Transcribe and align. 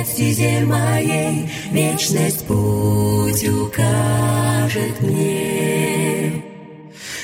Свет 0.00 0.08
стезе 0.08 0.64
моей, 0.64 1.48
Вечность 1.70 2.46
путь 2.46 3.48
укажет 3.48 5.00
мне. 5.00 6.42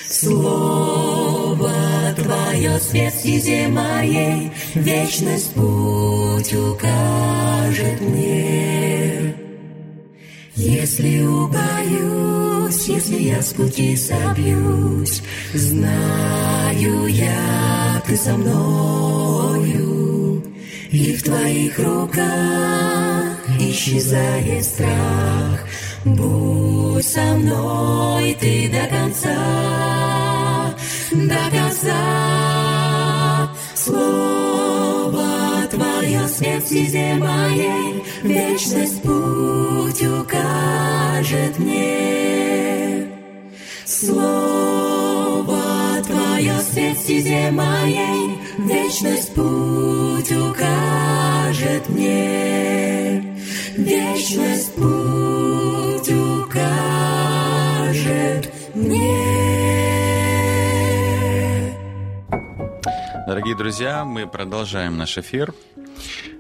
Слово 0.09 1.73
Твое 2.17 2.79
свет 2.81 3.15
стезе 3.15 3.69
моей, 3.69 4.51
Вечность 4.75 5.53
путь 5.55 6.55
укажет 6.55 8.01
мне. 8.01 9.35
Если 10.55 11.23
убоюсь, 11.23 12.89
если 12.89 13.19
я 13.19 13.43
с 13.43 13.53
пути 13.53 13.97
собьюсь, 13.97 15.23
Знаю 15.55 17.07
я, 17.07 18.03
Ты 18.07 18.17
со 18.17 18.37
мною, 18.37 19.36
И 20.99 21.13
в 21.13 21.23
Твоих 21.25 21.79
руках 21.79 23.37
исчезает 23.61 24.65
страх. 24.65 25.61
Будь 26.07 27.07
со 27.07 27.21
мной 27.21 28.35
Ты 28.41 28.71
до 28.71 28.87
конца, 28.87 29.37
до 31.13 31.51
конца. 31.55 32.01
Слово 33.75 35.67
Твое 35.71 36.27
свет 36.29 36.65
стезе 36.65 37.17
моей, 37.17 38.03
Вечность 38.23 39.03
путь 39.03 40.03
укажет 40.03 41.59
мне. 41.59 43.07
Слово 43.85 45.61
Твое 46.07 46.59
свет 46.73 46.97
стезе 46.97 47.51
моей, 47.51 48.39
Вечность 48.57 49.35
путь 49.35 49.96
Дорогие 63.57 63.73
друзья, 63.73 64.05
мы 64.05 64.27
продолжаем 64.27 64.99
наш 64.99 65.17
эфир. 65.17 65.55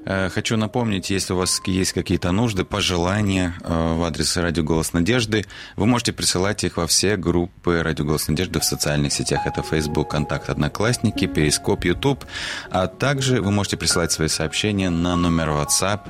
Э, 0.04 0.28
Хочу 0.28 0.59
напомнить, 0.59 1.09
если 1.09 1.32
у 1.32 1.37
вас 1.37 1.62
есть 1.65 1.94
какие-то 1.94 2.31
нужды, 2.31 2.62
пожелания 2.65 3.54
э, 3.65 3.94
в 3.94 4.04
адрес 4.04 4.37
Радио 4.37 4.62
Голос 4.62 4.93
Надежды, 4.93 5.47
вы 5.77 5.87
можете 5.87 6.12
присылать 6.12 6.62
их 6.65 6.77
во 6.77 6.87
все 6.87 7.16
группы 7.16 7.82
Радио 7.82 8.04
Голос 8.04 8.28
Надежды 8.28 8.60
в 8.60 8.65
социальных 8.65 9.15
сетях. 9.15 9.47
Это 9.47 9.62
Facebook, 9.62 10.10
Контакт, 10.10 10.50
Одноклассники, 10.50 11.27
Перископ, 11.27 11.87
YouTube. 11.87 12.27
А 12.71 12.87
также 12.87 13.41
вы 13.41 13.50
можете 13.50 13.78
присылать 13.78 14.12
свои 14.12 14.28
сообщения 14.28 14.91
на 14.91 15.16
номер 15.16 15.48
WhatsApp 15.48 16.00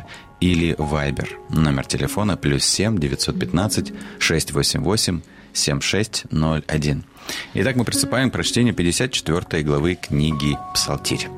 или 0.40 0.74
Viber. 0.74 1.28
Номер 1.50 1.86
телефона 1.86 2.36
плюс 2.36 2.64
7 2.64 2.98
915 2.98 3.92
688 4.18 5.20
7601. 5.52 7.04
Итак, 7.54 7.76
мы 7.76 7.84
приступаем 7.84 8.30
к 8.30 8.32
прочтению 8.32 8.74
54 8.74 9.62
главы 9.62 9.94
книги 9.94 10.58
«Псалтирь». 10.74 11.28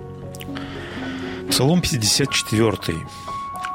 Псалом 1.50 1.80
54. 1.80 2.76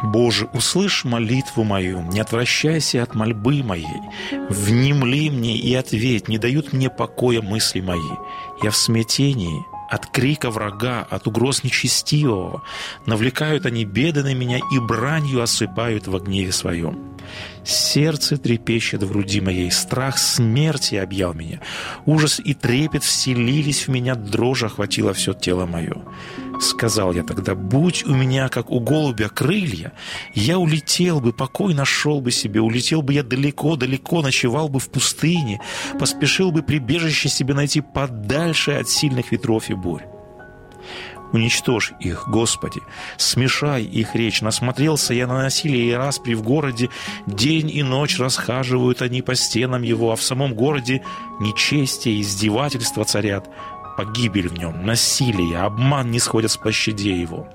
«Боже, 0.03 0.49
услышь 0.53 1.05
молитву 1.05 1.63
мою, 1.63 2.01
не 2.01 2.19
отвращайся 2.19 3.03
от 3.03 3.15
мольбы 3.15 3.63
моей, 3.63 4.01
внемли 4.49 5.29
мне 5.29 5.57
и 5.57 5.73
ответь, 5.73 6.27
не 6.27 6.37
дают 6.37 6.73
мне 6.73 6.89
покоя 6.89 7.41
мысли 7.41 7.79
мои. 7.79 7.99
Я 8.61 8.71
в 8.71 8.75
смятении, 8.75 9.65
от 9.89 10.07
крика 10.07 10.49
врага, 10.49 11.07
от 11.09 11.27
угроз 11.27 11.63
нечестивого. 11.63 12.63
Навлекают 13.05 13.65
они 13.65 13.85
беды 13.85 14.23
на 14.23 14.33
меня 14.33 14.57
и 14.57 14.79
бранью 14.79 15.41
осыпают 15.41 16.07
во 16.07 16.19
гневе 16.19 16.51
своем. 16.51 17.12
Сердце 17.63 18.37
трепещет 18.37 19.03
в 19.03 19.09
груди 19.09 19.39
моей, 19.39 19.71
страх 19.71 20.17
смерти 20.17 20.95
объял 20.95 21.33
меня. 21.33 21.61
Ужас 22.05 22.41
и 22.43 22.53
трепет 22.53 23.03
вселились 23.03 23.87
в 23.87 23.91
меня, 23.91 24.15
дрожь 24.15 24.63
охватила 24.63 25.13
все 25.13 25.33
тело 25.33 25.65
мое. 25.65 25.95
Сказал 26.59 27.13
я 27.13 27.23
тогда, 27.23 27.55
будь 27.55 28.05
у 28.05 28.13
меня, 28.13 28.49
как 28.49 28.69
у 28.69 28.79
голубя, 28.79 29.29
крылья, 29.29 29.93
я 30.33 30.59
улетел 30.59 31.19
бы, 31.19 31.33
покой 31.33 31.73
нашел 31.73 32.21
бы 32.21 32.31
себе, 32.31 32.61
улетел 32.61 33.01
бы 33.01 33.13
я 33.13 33.23
далеко-далеко, 33.23 34.21
ночевал 34.21 34.69
бы 34.69 34.79
в 34.79 34.89
пустыне, 34.89 35.59
поспешил 35.99 36.51
бы 36.51 36.61
прибежище 36.61 37.29
себе 37.29 37.53
найти 37.53 37.81
подальше 37.81 38.71
от 38.71 38.89
сильных 38.89 39.31
ветров 39.31 39.69
и 39.69 39.73
бурь. 39.73 40.03
Уничтожь 41.33 41.93
их, 41.99 42.29
Господи, 42.29 42.83
смешай 43.17 43.83
их 43.83 44.15
речь. 44.15 44.41
Насмотрелся 44.41 45.15
я 45.15 45.25
на 45.25 45.41
насилие 45.41 45.89
и 45.89 45.93
распри 45.93 46.35
в 46.35 46.43
городе. 46.43 46.89
День 47.25 47.71
и 47.71 47.81
ночь 47.81 48.19
расхаживают 48.19 49.01
они 49.01 49.23
по 49.23 49.33
стенам 49.33 49.81
его, 49.81 50.11
а 50.11 50.15
в 50.15 50.21
самом 50.21 50.53
городе 50.53 51.03
нечестие 51.39 52.17
и 52.17 52.21
издевательства 52.21 53.03
царят. 53.03 53.49
Погибель 53.97 54.47
в 54.47 54.53
нем, 54.53 54.85
насилие, 54.85 55.59
обман 55.59 56.11
не 56.11 56.19
сходят 56.19 56.51
с 56.51 56.57
площадей 56.57 57.19
его. 57.19 57.47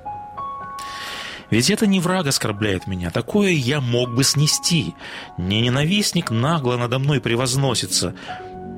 Ведь 1.50 1.71
это 1.71 1.87
не 1.87 2.00
враг 2.00 2.27
оскорбляет 2.27 2.87
меня, 2.87 3.11
такое 3.11 3.53
я 3.53 3.81
мог 3.81 4.15
бы 4.15 4.22
снести. 4.22 4.94
Не 5.38 5.62
ненавистник 5.62 6.31
нагло 6.31 6.77
надо 6.77 6.99
мной 6.99 7.21
превозносится, 7.21 8.15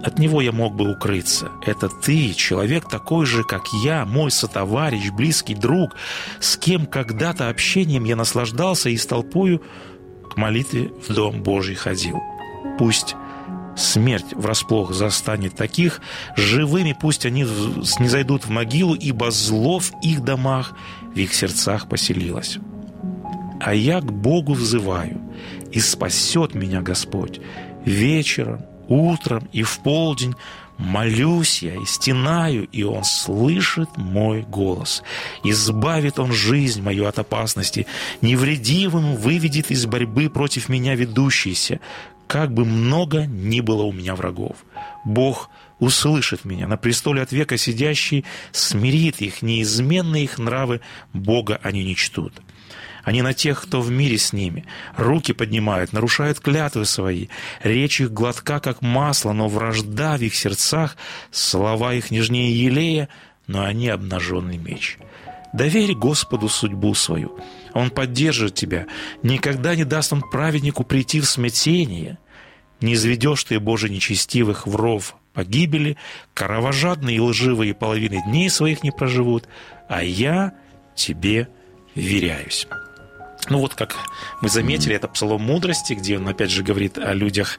от 0.03 0.19
него 0.19 0.41
я 0.41 0.53
мог 0.53 0.75
бы 0.75 0.91
укрыться. 0.91 1.50
Это 1.65 1.88
ты, 1.88 2.33
человек 2.34 2.88
такой 2.88 3.27
же, 3.27 3.44
как 3.44 3.62
я, 3.84 4.05
мой 4.05 4.31
сотоварищ, 4.31 5.11
близкий 5.11 5.55
друг, 5.55 5.94
с 6.41 6.56
кем 6.56 6.87
когда-то 6.87 7.49
общением 7.49 8.05
я 8.05 8.16
наслаждался 8.16 8.89
и 8.89 8.97
с 8.97 9.06
толпою 9.06 9.62
к 10.31 10.37
молитве 10.37 10.91
в 11.06 11.12
Дом 11.12 11.43
Божий 11.43 11.75
ходил. 11.75 12.19
Пусть 12.78 13.15
смерть 13.77 14.33
врасплох 14.33 14.93
застанет 14.93 15.55
таких, 15.55 16.00
живыми 16.37 16.97
пусть 16.99 17.27
они 17.27 17.43
не 17.43 18.09
зайдут 18.09 18.47
в 18.47 18.50
могилу, 18.50 18.94
ибо 18.94 19.31
зло 19.31 19.81
в 19.81 19.93
их 20.03 20.22
домах, 20.22 20.75
в 21.15 21.16
их 21.16 21.34
сердцах 21.34 21.89
поселилось. 21.89 22.59
А 23.60 23.75
я 23.75 24.00
к 24.00 24.10
Богу 24.10 24.55
взываю, 24.55 25.21
и 25.71 25.80
спасет 25.80 26.54
меня 26.54 26.80
Господь 26.80 27.41
вечером, 27.84 28.65
утром 28.91 29.48
и 29.53 29.63
в 29.63 29.78
полдень 29.78 30.34
молюсь 30.77 31.63
я 31.63 31.75
и 31.75 31.84
стенаю, 31.87 32.69
и 32.71 32.83
Он 32.83 33.04
слышит 33.04 33.97
мой 33.97 34.42
голос. 34.42 35.03
Избавит 35.45 36.19
Он 36.19 36.33
жизнь 36.33 36.83
мою 36.83 37.07
от 37.07 37.19
опасности, 37.19 37.87
невредивым 38.21 39.16
выведет 39.16 39.71
из 39.71 39.87
борьбы 39.87 40.28
против 40.28 40.69
меня 40.69 40.95
ведущийся, 40.95 41.81
как 42.27 42.53
бы 42.53 42.65
много 42.65 43.27
ни 43.27 43.60
было 43.60 43.83
у 43.83 43.92
меня 43.92 44.15
врагов. 44.15 44.57
Бог 45.04 45.51
услышит 45.78 46.45
меня, 46.45 46.69
на 46.69 46.77
престоле 46.77 47.22
от 47.22 47.33
века 47.33 47.57
сидящий 47.57 48.25
смирит 48.53 49.21
их, 49.21 49.43
неизменные 49.43 50.25
их 50.25 50.39
нравы 50.39 50.81
Бога 51.13 51.59
они 51.63 51.84
не 51.84 51.97
чтут. 51.97 52.34
Они 53.04 53.22
на 53.22 53.32
тех, 53.32 53.62
кто 53.62 53.80
в 53.80 53.91
мире 53.91 54.18
с 54.18 54.32
ними. 54.32 54.66
Руки 54.97 55.32
поднимают, 55.32 55.92
нарушают 55.92 56.41
клятвы 56.41 56.84
свои. 56.84 57.28
Речь 57.62 58.00
их 58.00 58.12
гладка, 58.12 58.60
как 58.60 58.82
масло, 58.82 59.32
но 59.32 59.48
вражда 59.48 60.16
в 60.16 60.22
их 60.22 60.34
сердцах. 60.34 60.97
Слова 61.30 61.94
их 61.94 62.10
нежнее 62.10 62.52
елея, 62.52 63.08
но 63.47 63.64
они 63.64 63.88
обнаженный 63.88 64.56
меч. 64.56 64.98
Доверь 65.52 65.94
Господу 65.94 66.48
судьбу 66.48 66.94
свою. 66.94 67.38
Он 67.74 67.91
поддержит 67.91 68.54
тебя. 68.54 68.86
Никогда 69.22 69.74
не 69.74 69.84
даст 69.84 70.12
Он 70.12 70.22
праведнику 70.22 70.84
прийти 70.84 71.20
в 71.20 71.26
смятение. 71.26 72.18
Не 72.80 72.94
изведешь 72.94 73.44
ты, 73.44 73.58
Боже, 73.58 73.91
нечестивых 73.91 74.66
в 74.66 74.76
ров 74.76 75.16
погибели, 75.32 75.97
кровожадные 76.34 77.16
и 77.16 77.20
лживые 77.20 77.74
половины 77.74 78.22
дней 78.26 78.50
своих 78.50 78.82
не 78.82 78.91
проживут, 78.91 79.48
а 79.88 80.02
я 80.02 80.52
тебе 80.94 81.48
веряюсь. 81.94 82.66
Ну 83.48 83.59
вот, 83.59 83.75
как 83.75 83.97
мы 84.41 84.48
заметили, 84.48 84.95
это 84.95 85.09
псалом 85.09 85.42
мудрости, 85.42 85.95
где 85.95 86.19
он 86.19 86.28
опять 86.28 86.51
же 86.51 86.63
говорит 86.63 86.98
о 86.98 87.13
людях 87.15 87.59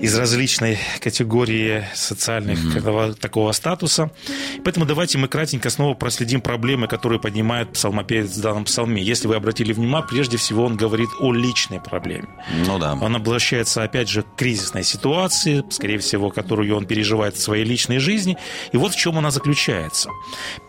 из 0.00 0.14
различной 0.16 0.78
категории 1.00 1.84
социальных 1.94 2.58
mm-hmm. 2.58 3.14
такого 3.14 3.52
статуса. 3.52 4.10
Поэтому 4.64 4.86
давайте 4.86 5.18
мы 5.18 5.28
кратенько 5.28 5.70
снова 5.70 5.94
проследим 5.94 6.40
проблемы, 6.40 6.86
которые 6.86 7.18
поднимает 7.18 7.72
псалмопевец 7.72 8.36
в 8.36 8.40
данном 8.40 8.64
псалме. 8.64 9.02
Если 9.02 9.26
вы 9.26 9.36
обратили 9.36 9.72
внимание, 9.72 10.06
прежде 10.08 10.36
всего 10.36 10.64
он 10.64 10.76
говорит 10.76 11.08
о 11.20 11.32
личной 11.32 11.80
проблеме. 11.80 12.28
Ну 12.66 12.78
да. 12.78 12.94
Он 12.94 13.16
обращается 13.16 13.82
опять 13.82 14.08
же 14.08 14.22
к 14.22 14.36
кризисной 14.36 14.84
ситуации, 14.84 15.64
скорее 15.70 15.98
всего, 15.98 16.30
которую 16.30 16.76
он 16.76 16.86
переживает 16.86 17.36
в 17.36 17.40
своей 17.40 17.64
личной 17.64 17.98
жизни. 17.98 18.36
И 18.72 18.76
вот 18.76 18.92
в 18.92 18.96
чем 18.96 19.18
она 19.18 19.30
заключается. 19.30 20.10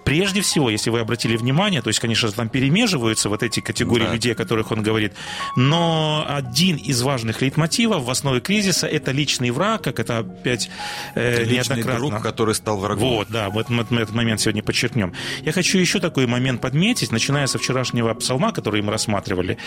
Прежде 0.04 0.42
всего, 0.42 0.70
если 0.70 0.90
вы 0.90 1.00
обратили 1.00 1.36
внимание, 1.36 1.82
то 1.82 1.90
есть, 1.90 2.00
конечно, 2.00 2.32
там 2.32 2.50
перемеживаются 2.50 3.30
вот 3.30 3.44
эти 3.44 3.60
категории 3.60 4.05
да. 4.08 4.14
людей, 4.14 4.34
о 4.34 4.36
которых 4.36 4.72
он 4.72 4.84
говорит, 4.84 5.14
но 5.56 6.26
один 6.28 6.78
из 6.78 7.02
важных 7.02 7.42
лейтмотивов 7.42 8.04
в 8.04 8.10
основе 8.10 8.40
кризиса– 8.42 8.88
это 8.96 9.12
личный 9.12 9.52
враг, 9.52 9.84
как 9.84 10.00
это 10.00 10.20
опять 10.20 10.70
э, 11.16 11.44
личный 11.44 11.78
неоднократно. 11.78 12.10
друг, 12.10 12.22
который 12.22 12.56
стал 12.56 12.78
врагом. 12.78 13.10
Вот, 13.10 13.28
да, 13.30 13.50
вот 13.50 13.70
мы, 13.70 13.86
мы 13.90 14.02
этот 14.02 14.16
момент 14.16 14.42
сегодня 14.42 14.64
подчеркнем. 14.64 15.14
Я 15.42 15.52
хочу 15.52 15.78
еще 15.78 16.00
такой 16.00 16.28
момент 16.28 16.62
подметить, 16.62 17.12
начиная 17.12 17.48
со 17.48 17.58
вчерашнего 17.58 18.14
псалма, 18.14 18.52
который 18.52 18.82
мы 18.82 18.92
рассматривали, 18.92 19.58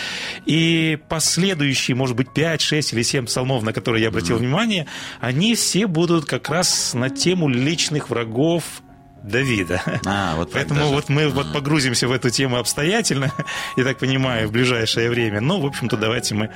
и 0.47 0.99
последующие, 1.09 1.95
может 1.95 2.17
быть, 2.17 2.33
5, 2.33 2.61
6 2.61 2.93
или 2.93 3.03
7 3.03 3.27
псалмов, 3.27 3.63
на 3.63 3.73
которые 3.73 4.03
я 4.03 4.09
обратил 4.09 4.37
mm-hmm. 4.37 4.39
внимание, 4.41 4.87
они 5.21 5.55
все 5.55 5.87
будут 5.87 6.25
как 6.25 6.49
раз 6.49 6.95
на 6.95 7.11
тему 7.11 7.49
личных 7.49 8.11
врагов 8.11 8.83
Давида. 9.23 10.01
А, 10.07 10.37
вот 10.37 10.53
Поэтому 10.53 10.81
даже. 10.81 10.93
вот 10.93 11.09
мы 11.09 11.25
а. 11.25 11.29
вот 11.29 11.53
погрузимся 11.53 12.09
в 12.09 12.13
эту 12.13 12.31
тему 12.31 12.57
обстоятельно, 12.57 13.33
я 13.77 13.85
так 13.85 13.99
понимаю, 13.99 14.49
в 14.49 14.53
ближайшее 14.53 15.11
время. 15.11 15.41
Но, 15.41 15.61
в 15.61 15.67
общем-то, 15.67 15.97
давайте 15.97 16.35
мы 16.35 16.51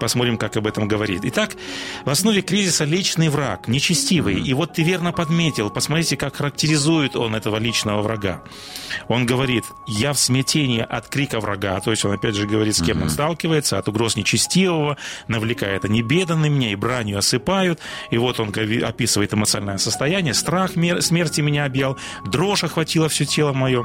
посмотрим, 0.00 0.38
как 0.38 0.56
об 0.56 0.66
этом 0.66 0.88
говорит. 0.88 1.20
Итак, 1.24 1.52
в 2.04 2.10
основе 2.10 2.42
кризиса 2.42 2.84
личный 2.84 3.28
враг, 3.28 3.68
нечестивый. 3.68 4.40
И 4.40 4.54
вот 4.54 4.74
ты 4.74 4.82
верно 4.82 5.12
подметил, 5.12 5.70
посмотрите, 5.70 6.16
как 6.16 6.36
характеризует 6.36 7.16
он 7.16 7.34
этого 7.34 7.56
личного 7.56 8.02
врага. 8.02 8.42
Он 9.08 9.26
говорит, 9.26 9.64
я 9.86 10.12
в 10.12 10.18
смятении 10.18 10.80
от 10.80 11.08
крика 11.08 11.40
врага, 11.40 11.78
то 11.80 11.90
есть 11.90 12.04
он 12.04 12.12
опять 12.12 12.34
же 12.34 12.46
говорит, 12.46 12.76
с 12.76 12.82
кем 12.82 13.02
он 13.02 13.10
сталкивается, 13.10 13.78
от 13.78 13.88
угроз 13.88 14.16
нечестивого, 14.16 14.96
навлекает 15.28 15.84
они 15.84 16.02
беды 16.02 16.34
на 16.34 16.46
меня, 16.46 16.72
и 16.72 16.76
бранью 16.76 17.18
осыпают. 17.18 17.80
И 18.10 18.18
вот 18.18 18.40
он 18.40 18.52
описывает 18.84 19.34
эмоциональное 19.34 19.78
состояние, 19.78 20.34
страх 20.34 20.72
смерти 21.00 21.40
меня 21.40 21.64
объял, 21.64 21.98
дрожь 22.24 22.64
охватила 22.64 23.08
все 23.08 23.24
тело 23.24 23.52
мое. 23.52 23.84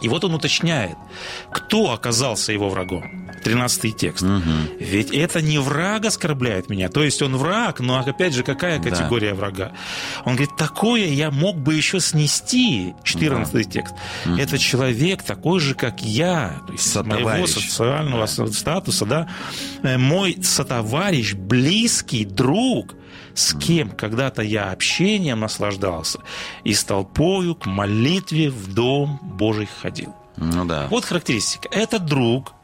И 0.00 0.08
вот 0.08 0.24
он 0.24 0.34
уточняет, 0.34 0.96
кто 1.52 1.92
оказался 1.92 2.52
его 2.52 2.68
врагом. 2.68 3.28
13 3.42 3.96
текст. 3.96 4.24
Угу. 4.24 4.42
Ведь 4.80 5.12
это 5.12 5.40
не 5.40 5.58
враг 5.58 6.04
оскорбляет 6.04 6.68
меня. 6.68 6.88
То 6.88 7.02
есть 7.02 7.22
он 7.22 7.36
враг, 7.36 7.80
но 7.80 7.98
опять 7.98 8.34
же, 8.34 8.42
какая 8.42 8.80
категория 8.80 9.30
да. 9.30 9.34
врага? 9.34 9.72
Он 10.24 10.34
говорит, 10.34 10.56
такое 10.56 11.06
я 11.06 11.30
мог 11.30 11.56
бы 11.56 11.74
еще 11.74 12.00
снести. 12.00 12.94
14 13.04 13.52
да. 13.52 13.62
текст. 13.62 13.94
Угу. 14.26 14.36
Это 14.36 14.58
человек 14.58 15.22
такой 15.22 15.60
же, 15.60 15.74
как 15.74 16.02
я. 16.02 16.60
То 16.66 16.72
есть 16.72 16.94
моего 16.96 17.46
социального 17.46 18.26
да. 18.26 18.52
статуса, 18.52 19.06
да. 19.06 19.28
Э, 19.82 19.98
мой 19.98 20.36
сотоварищ, 20.42 21.34
близкий 21.34 22.24
друг– 22.24 22.94
с 23.34 23.54
кем 23.54 23.90
когда-то 23.90 24.42
я 24.42 24.70
общением 24.70 25.40
наслаждался 25.40 26.20
и 26.64 26.74
с 26.74 26.84
толпою 26.84 27.54
к 27.54 27.66
молитве 27.66 28.50
в 28.50 28.72
дом 28.74 29.18
Божий 29.22 29.68
ходил. 29.80 30.14
Ну 30.36 30.64
да. 30.64 30.86
Вот 30.90 31.04
характеристика. 31.04 31.68
Это 31.72 31.98
друг, 31.98 32.54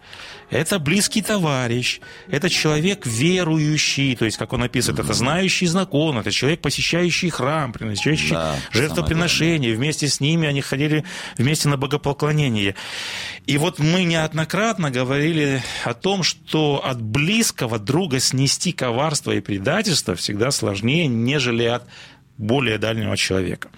это 0.50 0.78
близкий 0.78 1.22
товарищ, 1.22 2.00
это 2.28 2.48
человек 2.48 3.06
верующий, 3.06 4.16
то 4.16 4.24
есть, 4.24 4.36
как 4.36 4.52
он 4.52 4.62
описывает, 4.62 5.00
mm-hmm. 5.00 5.04
это 5.04 5.14
знающий 5.14 5.66
знаком, 5.66 6.18
это 6.18 6.30
человек, 6.30 6.60
посещающий 6.60 7.30
храм, 7.30 7.72
приносящий 7.72 8.30
да, 8.30 8.56
жертвоприношения. 8.70 9.74
Вместе 9.74 10.08
с 10.08 10.20
ними 10.20 10.48
они 10.48 10.60
ходили 10.60 11.04
вместе 11.38 11.68
на 11.68 11.76
богопоклонение. 11.76 12.74
И 13.46 13.58
вот 13.58 13.78
мы 13.78 14.04
неоднократно 14.04 14.90
говорили 14.90 15.62
о 15.84 15.94
том, 15.94 16.22
что 16.22 16.82
от 16.84 17.00
близкого 17.02 17.78
друга 17.78 18.20
снести 18.20 18.72
коварство 18.72 19.32
и 19.32 19.40
предательство 19.40 20.14
всегда 20.14 20.50
сложнее, 20.50 21.06
нежели 21.06 21.64
от 21.64 21.84
более 22.36 22.78
дальнего 22.78 23.16
человека. 23.16 23.70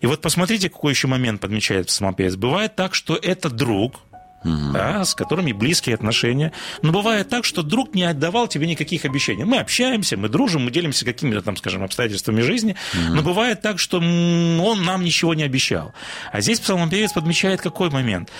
И 0.00 0.06
вот 0.06 0.20
посмотрите, 0.20 0.70
какой 0.70 0.92
еще 0.92 1.06
момент 1.06 1.40
подмечает 1.40 1.90
самопевец. 1.90 2.36
Бывает 2.36 2.76
так, 2.76 2.94
что 2.94 3.16
это 3.16 3.50
друг, 3.50 4.00
угу. 4.44 4.72
да, 4.72 5.04
с 5.04 5.14
которыми 5.14 5.52
близкие 5.52 5.94
отношения. 5.94 6.52
Но 6.82 6.92
бывает 6.92 7.28
так, 7.28 7.44
что 7.44 7.62
друг 7.62 7.94
не 7.94 8.04
отдавал 8.04 8.48
тебе 8.48 8.66
никаких 8.66 9.04
обещаний. 9.04 9.44
Мы 9.44 9.58
общаемся, 9.58 10.16
мы 10.16 10.28
дружим, 10.28 10.64
мы 10.64 10.70
делимся 10.70 11.04
какими-то 11.04 11.42
там, 11.42 11.56
скажем, 11.56 11.82
обстоятельствами 11.82 12.40
жизни, 12.40 12.76
угу. 12.94 13.14
но 13.14 13.22
бывает 13.22 13.60
так, 13.62 13.78
что 13.78 13.98
он 13.98 14.84
нам 14.84 15.04
ничего 15.04 15.34
не 15.34 15.42
обещал. 15.42 15.92
А 16.32 16.40
здесь 16.40 16.60
псалмопевец 16.60 17.12
подмечает 17.12 17.60
какой 17.60 17.90
момент. 17.90 18.30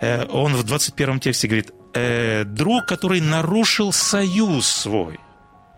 Э, 0.00 0.26
он 0.26 0.54
в 0.54 0.64
21 0.64 1.20
тексте 1.20 1.48
говорит, 1.48 1.70
«Э, 1.94 2.44
друг, 2.44 2.86
который 2.86 3.20
нарушил 3.20 3.92
союз 3.92 4.66
свой. 4.66 5.18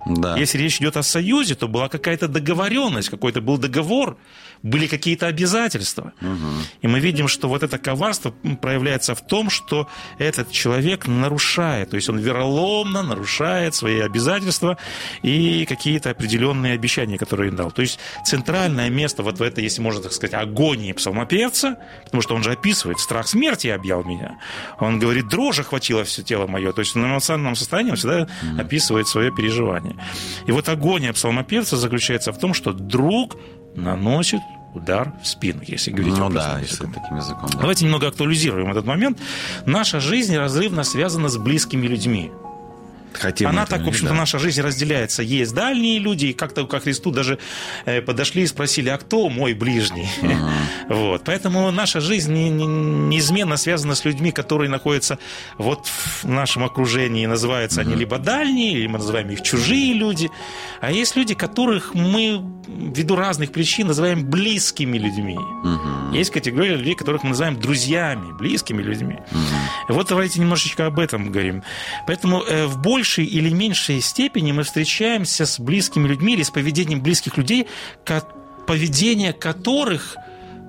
Да. 0.07 0.37
Если 0.37 0.59
речь 0.59 0.79
идет 0.79 0.97
о 0.97 1.03
союзе, 1.03 1.55
то 1.55 1.69
была 1.69 1.89
какая-то 1.89 2.27
договоренность, 2.29 3.09
какой-то 3.09 3.41
был 3.41 3.57
договор, 3.59 4.19
были 4.63 4.87
какие-то 4.87 5.27
обязательства. 5.27 6.13
Угу. 6.21 6.49
И 6.83 6.89
мы 6.89 7.01
видим, 7.01 7.29
что 7.29 7.49
вот 7.49 7.63
это 7.63 7.79
коварство 7.79 8.31
проявляется 8.61 9.15
в 9.15 9.27
том, 9.27 9.51
что 9.51 9.89
этот 10.19 10.51
человек 10.51 11.07
нарушает, 11.07 11.91
то 11.91 11.97
есть 11.97 12.09
он 12.09 12.19
вероломно 12.19 13.03
нарушает 13.03 13.75
свои 13.75 14.01
обязательства 14.01 14.79
и 15.23 15.67
какие-то 15.67 16.11
определенные 16.11 16.75
обещания, 16.75 17.19
которые 17.19 17.51
он 17.51 17.57
дал. 17.57 17.71
То 17.71 17.83
есть 17.83 17.99
центральное 18.25 18.89
место 18.91 19.23
вот 19.23 19.39
в 19.39 19.43
этой, 19.43 19.65
если 19.65 19.83
можно 19.83 20.03
так 20.03 20.13
сказать, 20.13 20.35
агонии 20.35 20.93
псалмопевца, 20.93 21.79
потому 22.05 22.23
что 22.23 22.35
он 22.35 22.43
же 22.43 22.53
описывает, 22.53 23.01
страх 23.01 23.27
смерти 23.27 23.69
объял 23.69 24.05
меня. 24.05 24.39
Он 24.79 24.99
говорит, 24.99 25.29
дрожь 25.29 25.59
охватила 25.59 26.05
все 26.05 26.23
тело 26.23 26.47
мое. 26.47 26.73
То 26.73 26.81
есть 26.81 26.95
на 26.95 27.07
эмоциональном 27.07 27.57
состоянии 27.57 27.91
он 27.91 27.97
всегда 27.97 28.29
описывает 28.59 29.09
свое 29.09 29.33
переживание. 29.33 29.97
И 30.47 30.53
вот 30.53 30.69
агония 30.69 31.13
псалмопевца 31.13 31.77
заключается 31.77 32.33
в 32.33 32.39
том, 32.39 32.55
что 32.55 32.73
друг 32.73 33.37
наносит 33.75 34.41
удар 34.75 35.13
в 35.23 35.27
спину, 35.27 35.61
если 35.67 35.91
говорить 35.91 36.17
ну, 36.17 36.31
да, 36.31 36.59
если 36.61 36.87
таким 36.87 37.17
языком. 37.17 37.49
Да. 37.53 37.59
Давайте 37.59 37.85
немного 37.85 38.09
актуализируем 38.09 38.71
этот 38.71 38.87
момент. 38.87 39.19
Наша 39.67 40.01
жизнь 40.01 40.37
разрывно 40.37 40.83
связана 40.83 41.29
с 41.29 41.37
близкими 41.37 41.87
людьми. 41.87 42.31
Хотим 43.19 43.49
Она 43.49 43.67
так, 43.67 43.83
в 43.83 43.89
общем-то, 43.89 44.13
да. 44.13 44.19
наша 44.19 44.39
жизнь 44.39 44.61
разделяется. 44.61 45.23
Есть 45.23 45.55
дальние 45.55 45.99
люди, 45.99 46.27
и 46.27 46.33
как-то 46.33 46.67
ко 46.67 46.81
Христу 46.81 47.11
даже 47.11 47.39
э, 47.85 48.01
подошли 48.01 48.43
и 48.43 48.47
спросили, 48.47 48.89
а 48.89 48.99
кто 48.99 49.29
мой 49.29 49.55
ближний? 49.55 50.09
Uh-huh. 50.21 50.51
Вот. 50.89 51.23
Поэтому 51.25 51.71
наша 51.71 52.01
жизнь 52.01 52.33
не, 52.33 52.51
не, 52.51 52.67
неизменно 52.67 53.57
связана 53.57 53.95
с 53.95 54.05
людьми, 54.05 54.31
которые 54.33 54.69
находятся 54.69 55.19
вот 55.59 55.87
в 55.87 56.25
нашем 56.25 56.65
окружении. 56.65 57.27
Называются 57.27 57.81
uh-huh. 57.81 57.87
они 57.87 57.95
либо 57.95 58.19
дальние, 58.19 58.73
или 58.73 58.87
мы 58.87 58.99
называем 58.99 59.31
их 59.31 59.43
чужие 59.43 59.95
люди. 59.95 60.31
А 60.81 60.91
есть 60.91 61.17
люди, 61.17 61.35
которых 61.35 61.95
мы 61.95 62.43
ввиду 62.67 63.17
разных 63.17 63.53
причин 63.53 63.87
называем 63.87 64.25
близкими 64.25 64.99
людьми. 64.99 65.37
Uh-huh. 65.37 66.17
Есть 66.17 66.31
категория 66.31 66.77
людей, 66.77 66.95
которых 66.95 67.23
мы 67.23 67.31
называем 67.31 67.59
друзьями, 67.59 68.33
близкими 68.39 68.83
людьми. 68.83 69.19
Вот 69.89 70.09
давайте 70.09 70.41
немножечко 70.41 70.87
об 70.87 70.99
этом 70.99 71.31
говорим. 71.31 71.63
Поэтому 72.07 72.43
э, 72.43 72.67
в 72.67 72.79
боль 72.79 73.02
большей 73.03 73.25
или 73.25 73.51
меньшей 73.51 74.01
степени 74.01 74.53
мы 74.53 74.63
встречаемся 74.63 75.45
с 75.45 75.59
близкими 75.59 76.07
людьми 76.07 76.35
или 76.35 76.45
с 76.45 76.51
поведением 76.51 77.03
близких 77.03 77.37
людей, 77.37 77.67
поведение 78.65 79.33
которых, 79.33 80.17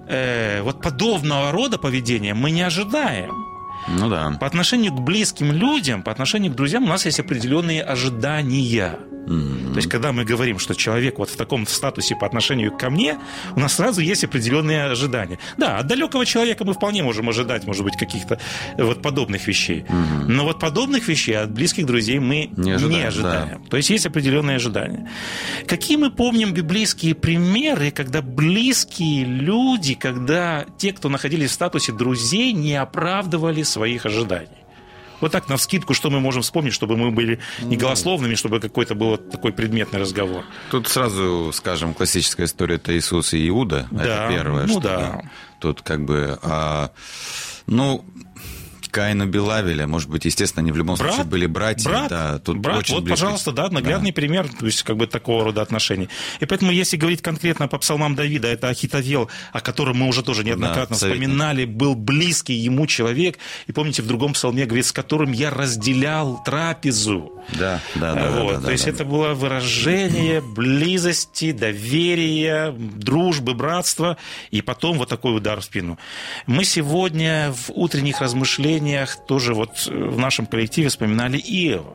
э, 0.08 0.64
вот 0.64 0.82
подобного 0.82 1.52
рода 1.52 1.78
поведения 1.78 2.34
мы 2.34 2.50
не 2.50 2.64
ожидаем. 2.64 3.53
Ну 3.88 4.10
да. 4.10 4.38
По 4.40 4.48
отношению 4.48 4.94
к 4.94 5.02
близким 5.02 5.52
людям, 5.52 6.04
по 6.04 6.12
отношению 6.12 6.52
к 6.52 6.56
друзьям 6.56 6.84
у 6.84 6.88
нас 6.88 7.06
есть 7.06 7.20
определенные 7.20 7.84
ожидания. 7.84 9.00
Mm-hmm. 9.28 9.70
То 9.72 9.76
есть, 9.78 9.90
когда 9.90 10.12
мы 10.12 10.26
говорим, 10.26 10.60
что 10.60 10.76
человек 10.76 11.18
вот 11.18 11.30
в 11.30 11.38
таком 11.38 11.66
статусе 11.66 12.16
по 12.16 12.26
отношению 12.26 12.78
ко 12.78 12.90
мне, 12.90 13.18
у 13.56 13.60
нас 13.60 13.74
сразу 13.74 14.02
есть 14.02 14.24
определенные 14.24 14.86
ожидания. 14.86 15.40
Да, 15.58 15.78
от 15.78 15.88
далекого 15.88 16.26
человека 16.26 16.66
мы 16.66 16.74
вполне 16.74 17.04
можем 17.04 17.30
ожидать, 17.30 17.66
может 17.66 17.84
быть, 17.84 17.96
каких-то 17.96 18.40
вот 18.78 19.02
подобных 19.02 19.48
вещей. 19.48 19.86
Mm-hmm. 19.88 20.26
Но 20.28 20.44
вот 20.44 20.60
подобных 20.60 21.08
вещей 21.08 21.38
от 21.38 21.52
близких 21.52 21.86
друзей 21.86 22.20
мы 22.20 22.50
не 22.58 22.72
ожидаем. 22.72 23.00
Не 23.00 23.08
ожидаем. 23.08 23.62
Да. 23.64 23.70
То 23.70 23.78
есть, 23.78 23.90
есть 23.90 24.06
определенные 24.06 24.58
ожидания. 24.58 25.10
Какие 25.68 25.98
мы 25.98 26.12
помним 26.12 26.54
библейские 26.54 27.16
примеры, 27.16 27.92
когда 27.92 28.22
близкие 28.22 29.24
люди, 29.24 29.94
когда 29.94 30.66
те, 30.78 30.92
кто 30.92 31.08
находились 31.08 31.52
в 31.52 31.54
статусе 31.54 31.94
друзей, 31.94 32.52
не 32.52 32.76
оправдывали 32.76 33.64
своих 33.74 34.06
ожиданий? 34.06 34.64
Вот 35.22 35.32
так, 35.32 35.48
на 35.48 35.56
вскидку, 35.56 35.94
что 35.94 36.10
мы 36.10 36.20
можем 36.20 36.42
вспомнить, 36.42 36.74
чтобы 36.74 36.98
мы 36.98 37.10
были 37.12 37.40
не 37.62 37.78
голословными, 37.78 38.36
чтобы 38.36 38.60
какой-то 38.60 38.94
был 38.94 39.18
такой 39.18 39.54
предметный 39.54 40.02
разговор. 40.02 40.44
Тут 40.70 40.90
сразу, 40.90 41.52
скажем, 41.54 41.94
классическая 41.94 42.46
история 42.46 42.76
это 42.76 42.98
Иисус 42.98 43.34
и 43.34 43.48
Иуда. 43.48 43.88
Да, 43.90 44.04
это 44.04 44.36
первое. 44.36 44.66
ну 44.66 44.80
что, 44.80 44.82
да. 44.82 45.22
Тут 45.60 45.82
как 45.82 46.04
бы... 46.04 46.38
а, 46.42 46.92
ну, 47.68 48.04
Каина 48.94 49.26
Белавеля, 49.26 49.88
может 49.88 50.08
быть, 50.08 50.26
естественно, 50.26 50.62
они 50.62 50.72
в 50.72 50.78
любом 50.78 50.98
Брат, 50.98 51.16
случае 51.16 51.32
были 51.32 51.48
братья. 51.48 51.90
брат, 51.90 52.10
да, 52.10 52.38
тут 52.38 52.58
брат, 52.58 52.78
очень 52.78 52.94
вот, 52.94 53.04
близко. 53.04 53.22
пожалуйста, 53.22 53.52
да, 53.52 53.70
наглядный 53.70 54.14
пример, 54.14 54.48
то 54.48 54.68
есть 54.68 54.84
как 54.84 54.98
бы 54.98 55.08
такого 55.08 55.46
рода 55.46 55.64
отношений. 55.64 56.10
И 56.40 56.46
поэтому, 56.46 56.70
если 56.70 56.96
говорить 56.96 57.24
конкретно 57.24 57.68
по 57.68 57.80
псалмам 57.80 58.14
Давида, 58.14 58.50
это 58.50 58.70
Ахитовел, 58.70 59.32
о 59.52 59.62
котором 59.62 59.98
мы 59.98 60.08
уже 60.08 60.22
тоже 60.22 60.44
неоднократно 60.44 60.96
советник. 60.96 61.24
вспоминали, 61.24 61.66
был 61.66 61.96
близкий 61.96 62.54
ему 62.54 62.86
человек, 62.86 63.40
и 63.66 63.72
помните, 63.72 64.04
в 64.04 64.08
другом 64.08 64.34
псалме 64.34 64.66
говорит, 64.66 64.86
с 64.86 64.92
которым 64.92 65.32
я 65.32 65.50
разделял 65.50 66.44
трапезу. 66.44 67.32
Да, 67.58 67.82
да, 67.96 68.14
да. 68.14 68.30
вот, 68.30 68.54
да, 68.54 68.60
да, 68.60 68.66
то 68.68 68.72
есть 68.72 68.86
да. 68.86 68.92
это 68.92 69.06
было 69.06 69.34
выражение 69.34 70.40
близости, 70.40 71.52
доверия, 71.52 72.72
дружбы, 72.78 73.56
братства, 73.56 74.18
и 74.52 74.62
потом 74.62 75.00
вот 75.00 75.10
такой 75.10 75.36
удар 75.36 75.62
в 75.62 75.64
спину. 75.64 75.98
Мы 76.46 76.64
сегодня 76.64 77.52
в 77.52 77.72
утренних 77.72 78.22
размышлениях 78.22 78.83
тоже 79.28 79.54
вот 79.54 79.88
э, 79.88 79.92
в 80.10 80.18
нашем 80.18 80.46
коллективе 80.46 80.90
вспоминали 80.90 81.38
Иова. 81.38 81.94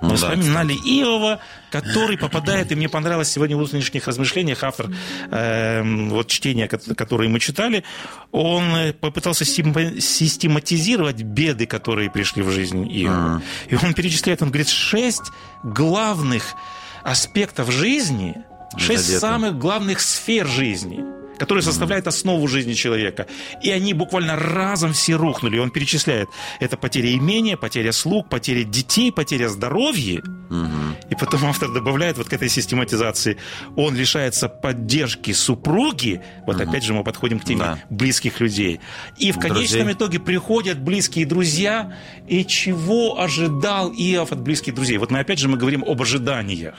Ну 0.00 0.10
Мы 0.10 0.10
да, 0.10 0.14
вспоминали 0.16 0.74
Иова, 0.74 1.40
который 1.72 2.16
попадает, 2.16 2.70
и 2.70 2.76
мне 2.76 2.88
понравилось 2.88 3.28
сегодня 3.32 3.56
в 3.56 3.60
утренних 3.60 4.06
размышлениях 4.06 4.62
автор 4.62 4.86
эм, 5.32 6.10
вот 6.10 6.28
чтения, 6.28 6.68
ко- 6.68 6.94
которое 6.94 7.28
мы 7.28 7.40
читали, 7.40 7.82
он 8.30 8.62
э, 8.76 8.92
попытался 8.92 9.44
систематизировать 9.44 11.22
беды, 11.22 11.66
которые 11.66 12.10
пришли 12.10 12.42
в 12.42 12.50
жизнь 12.50 12.86
Иова. 12.86 13.42
И 13.68 13.74
он 13.74 13.92
перечисляет, 13.94 14.40
он 14.42 14.48
говорит, 14.50 14.68
шесть 14.68 15.32
главных 15.64 16.54
аспектов 17.02 17.70
жизни, 17.72 18.36
шесть 18.76 19.04
Задето. 19.06 19.20
самых 19.20 19.58
главных 19.58 20.00
сфер 20.00 20.46
жизни 20.46 21.04
которые 21.38 21.62
составляют 21.62 22.06
основу 22.06 22.46
жизни 22.48 22.72
человека. 22.74 23.26
И 23.62 23.70
они 23.70 23.94
буквально 23.94 24.36
разом 24.36 24.92
все 24.92 25.14
рухнули. 25.16 25.58
Он 25.58 25.70
перечисляет. 25.70 26.28
Это 26.60 26.76
потеря 26.76 27.12
имения, 27.14 27.56
потеря 27.56 27.92
слуг, 27.92 28.28
потеря 28.28 28.64
детей, 28.64 29.12
потеря 29.12 29.48
здоровья. 29.48 30.22
И 31.10 31.14
потом 31.14 31.44
автор 31.46 31.72
добавляет 31.72 32.18
вот 32.18 32.28
к 32.28 32.32
этой 32.32 32.48
систематизации. 32.48 33.36
Он 33.76 33.94
лишается 33.94 34.48
поддержки 34.48 35.32
супруги. 35.32 36.20
Вот 36.46 36.60
опять 36.60 36.84
же 36.84 36.94
мы 36.94 37.04
подходим 37.04 37.38
к 37.38 37.44
теме 37.44 37.58
Да. 37.60 37.78
близких 37.90 38.40
людей. 38.40 38.80
И 39.18 39.32
в 39.32 39.38
конечном 39.38 39.80
Друзей. 39.80 39.92
итоге 39.94 40.18
приходят 40.20 40.78
близкие 40.80 41.26
друзья. 41.26 41.92
И 42.26 42.44
чего 42.44 43.20
ожидал 43.20 43.92
Иов 43.92 44.32
от 44.32 44.40
близких 44.40 44.74
друзей? 44.74 44.96
Вот 44.98 45.10
мы 45.10 45.20
опять 45.20 45.38
же 45.38 45.48
мы 45.48 45.56
говорим 45.58 45.84
об 45.84 46.00
ожиданиях. 46.00 46.74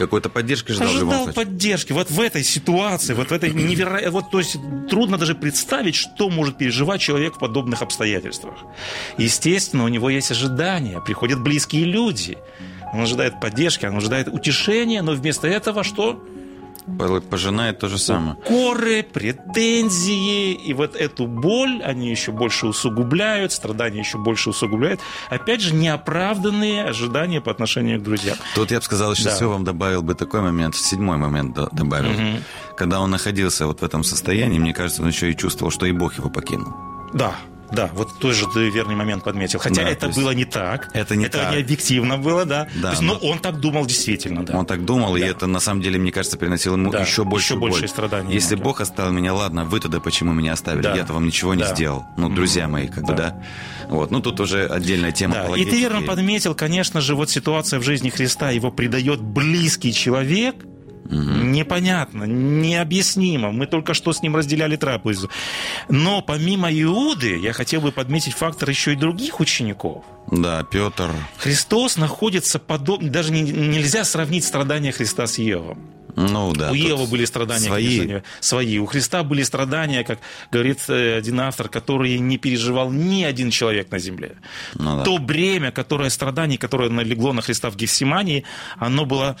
Какой-то 0.00 0.30
поддержки 0.30 0.72
ждал 0.72 0.88
Ожидал 0.88 1.32
поддержки. 1.32 1.92
Вот 1.92 2.10
в 2.10 2.20
этой 2.20 2.42
ситуации, 2.42 3.12
вот 3.12 3.28
в 3.28 3.32
этой 3.32 3.50
невероятной... 3.50 4.10
Вот, 4.10 4.30
то 4.30 4.38
есть 4.38 4.56
трудно 4.88 5.18
даже 5.18 5.34
представить, 5.34 5.94
что 5.94 6.30
может 6.30 6.56
переживать 6.56 7.02
человек 7.02 7.36
в 7.36 7.38
подобных 7.38 7.82
обстоятельствах. 7.82 8.54
Естественно, 9.18 9.84
у 9.84 9.88
него 9.88 10.08
есть 10.08 10.30
ожидания, 10.30 11.00
приходят 11.00 11.42
близкие 11.42 11.84
люди. 11.84 12.38
Он 12.94 13.02
ожидает 13.02 13.40
поддержки, 13.40 13.84
он 13.84 13.98
ожидает 13.98 14.28
утешения, 14.28 15.02
но 15.02 15.12
вместо 15.12 15.46
этого 15.46 15.84
что? 15.84 16.24
Пожинает 16.98 17.78
то 17.78 17.88
же 17.88 17.98
самое. 17.98 18.36
Коры, 18.46 19.02
претензии, 19.02 20.52
и 20.52 20.74
вот 20.74 20.96
эту 20.96 21.26
боль 21.26 21.80
они 21.84 22.10
еще 22.10 22.32
больше 22.32 22.66
усугубляют, 22.66 23.52
страдания 23.52 24.00
еще 24.00 24.18
больше 24.18 24.50
усугубляют. 24.50 25.00
Опять 25.30 25.60
же, 25.60 25.74
неоправданные 25.74 26.84
ожидания 26.84 27.40
по 27.40 27.50
отношению 27.50 28.00
к 28.00 28.02
друзьям. 28.02 28.36
Тут 28.54 28.70
я 28.70 28.78
бы 28.78 28.84
сказал, 28.84 29.12
еще 29.12 29.24
Да. 29.24 29.34
все 29.34 29.48
вам 29.48 29.64
добавил 29.64 30.02
бы 30.02 30.14
такой 30.14 30.40
момент, 30.40 30.74
седьмой 30.76 31.16
момент 31.16 31.54
до- 31.54 31.68
добавил. 31.72 32.10
Когда 32.76 33.00
он 33.00 33.10
находился 33.10 33.66
вот 33.66 33.80
в 33.80 33.84
этом 33.84 34.04
состоянии, 34.04 34.58
мне 34.58 34.72
кажется, 34.74 35.02
он 35.02 35.08
еще 35.08 35.30
и 35.30 35.36
чувствовал, 35.36 35.70
что 35.70 35.86
и 35.86 35.92
Бог 35.92 36.14
его 36.18 36.30
покинул. 36.30 36.72
Да, 37.12 37.34
да, 37.72 37.90
вот 37.94 38.18
тоже 38.18 38.46
ты 38.52 38.68
верный 38.70 38.94
момент 38.94 39.24
подметил. 39.24 39.58
Хотя 39.58 39.82
Да, 39.82 39.88
это 39.90 40.00
то 40.02 40.06
есть 40.08 40.18
было 40.18 40.30
не 40.32 40.44
так. 40.44 40.90
это 40.94 41.16
не 41.16 41.28
так. 41.28 41.52
не 41.54 41.60
объективно 41.62 42.18
было, 42.18 42.44
да. 42.44 42.68
Да, 42.74 42.90
есть, 42.90 43.02
но 43.02 43.14
но- 43.14 43.18
он 43.30 43.38
так 43.38 43.60
думал 43.60 43.86
действительно, 43.86 44.44
да. 44.44 44.56
Он 44.56 44.66
так 44.66 44.84
думал, 44.84 45.16
и 45.16 45.20
Да. 45.20 45.26
это 45.26 45.46
на 45.46 45.60
самом 45.60 45.82
деле, 45.82 45.98
мне 45.98 46.12
кажется, 46.12 46.36
приносило 46.38 46.74
ему 46.76 46.90
Да, 46.90 47.00
еще 47.02 47.24
больше 47.24 47.54
еще 47.54 47.60
большие 47.60 47.88
страдания 47.88 48.32
Если 48.34 48.54
ему, 48.54 48.62
да. 48.62 48.68
Бог 48.70 48.80
оставил 48.80 49.12
меня, 49.12 49.34
ладно, 49.34 49.64
вы 49.64 49.80
тогда 49.80 50.00
почему 50.00 50.32
меня 50.32 50.52
оставили? 50.52 50.82
Да. 50.82 50.94
Я-то 50.96 51.12
вам 51.12 51.26
ничего 51.26 51.54
не 51.54 51.62
Да. 51.62 51.74
сделал. 51.74 52.04
Ну, 52.16 52.28
друзья 52.28 52.68
мои, 52.68 52.88
как 52.88 53.04
бы, 53.04 53.14
Да. 53.14 53.16
да. 53.16 53.42
Вот. 53.88 54.10
Ну, 54.10 54.20
тут 54.20 54.40
уже 54.40 54.66
отдельная 54.66 55.12
тема 55.12 55.34
Да, 55.34 55.56
и 55.56 55.64
ты 55.64 55.78
верно 55.80 56.02
подметил, 56.02 56.54
конечно 56.54 57.00
же, 57.00 57.14
вот 57.14 57.30
ситуация 57.30 57.80
в 57.80 57.82
жизни 57.82 58.10
Христа, 58.10 58.50
его 58.50 58.70
предает 58.70 59.20
близкий 59.20 59.92
человек, 59.92 60.54
непонятно, 61.08 62.24
необъяснимо. 62.24 63.52
Мы 63.52 63.66
только 63.66 63.94
что 63.94 64.12
с 64.12 64.22
ним 64.22 64.36
разделяли 64.36 64.76
трапезу. 64.76 65.30
Но 65.88 66.22
помимо 66.22 66.70
Иуды, 66.72 67.38
я 67.38 67.52
хотел 67.52 67.80
бы 67.80 67.92
подметить 67.92 68.34
фактор 68.34 68.68
еще 68.70 68.92
и 68.92 68.96
других 68.96 69.40
учеников. 69.40 70.04
Да, 70.30 70.62
Петр. 70.64 71.10
Христос 71.38 71.96
находится 71.96 72.58
подобно, 72.58 73.10
даже 73.10 73.32
не- 73.32 73.42
нельзя 73.42 74.04
сравнить 74.04 74.44
страдания 74.44 74.92
Христа 74.92 75.26
с 75.26 75.38
Евом. 75.38 75.90
Ну, 76.16 76.52
да. 76.52 76.72
У 76.72 76.74
Евы 76.74 77.06
были 77.06 77.24
страдания 77.24 77.66
свои. 77.66 77.98
конечно, 77.98 78.14
не- 78.16 78.22
свои. 78.40 78.78
У 78.78 78.86
Христа 78.86 79.22
были 79.22 79.42
страдания, 79.44 80.02
как 80.04 80.18
говорит 80.50 80.80
э, 80.88 81.16
один 81.16 81.40
автор, 81.40 81.68
которые 81.68 82.18
не 82.18 82.36
переживал 82.36 82.90
ни 82.90 83.22
один 83.22 83.50
человек 83.50 83.90
на 83.92 83.98
земле. 84.00 84.32
Ну 84.74 84.96
да. 84.98 85.04
То 85.04 85.18
бремя, 85.18 85.70
которое 85.70 86.10
страданий, 86.10 86.56
которое 86.56 86.90
налегло 86.90 87.32
на 87.32 87.42
Христа 87.42 87.70
в 87.70 87.76
Гефсимании, 87.76 88.44
оно 88.76 89.06
было 89.06 89.36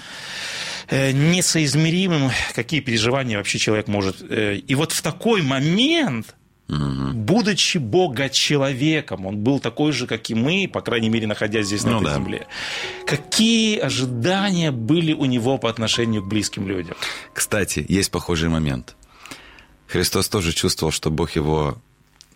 несоизмеримым, 0.90 2.30
какие 2.54 2.80
переживания 2.80 3.36
вообще 3.38 3.58
человек 3.58 3.88
может. 3.88 4.16
э, 4.28 4.56
И 4.56 4.74
вот 4.74 4.92
в 4.92 5.02
такой 5.02 5.42
момент 5.42 6.34
будучи 6.68 7.78
Бога 7.78 8.28
человеком, 8.28 9.26
он 9.26 9.38
был 9.38 9.58
такой 9.58 9.90
же, 9.90 10.06
как 10.06 10.30
и 10.30 10.34
мы, 10.36 10.70
по 10.72 10.80
крайней 10.82 11.08
мере, 11.08 11.26
находясь 11.26 11.66
здесь 11.66 11.82
на 11.82 11.90
Ну 11.90 11.96
этой 11.98 12.04
да. 12.04 12.14
земле. 12.14 12.46
Какие 13.06 13.78
ожидания 13.80 14.70
были 14.70 15.12
у 15.12 15.24
него 15.24 15.58
по 15.58 15.68
отношению 15.68 16.22
к 16.22 16.28
близким 16.28 16.68
людям? 16.68 16.94
Кстати, 17.34 17.84
есть 17.88 18.12
похожий 18.12 18.48
момент. 18.48 18.94
Христос 19.88 20.28
тоже 20.28 20.52
чувствовал, 20.52 20.92
что 20.92 21.10
Бог 21.10 21.32
его 21.32 21.76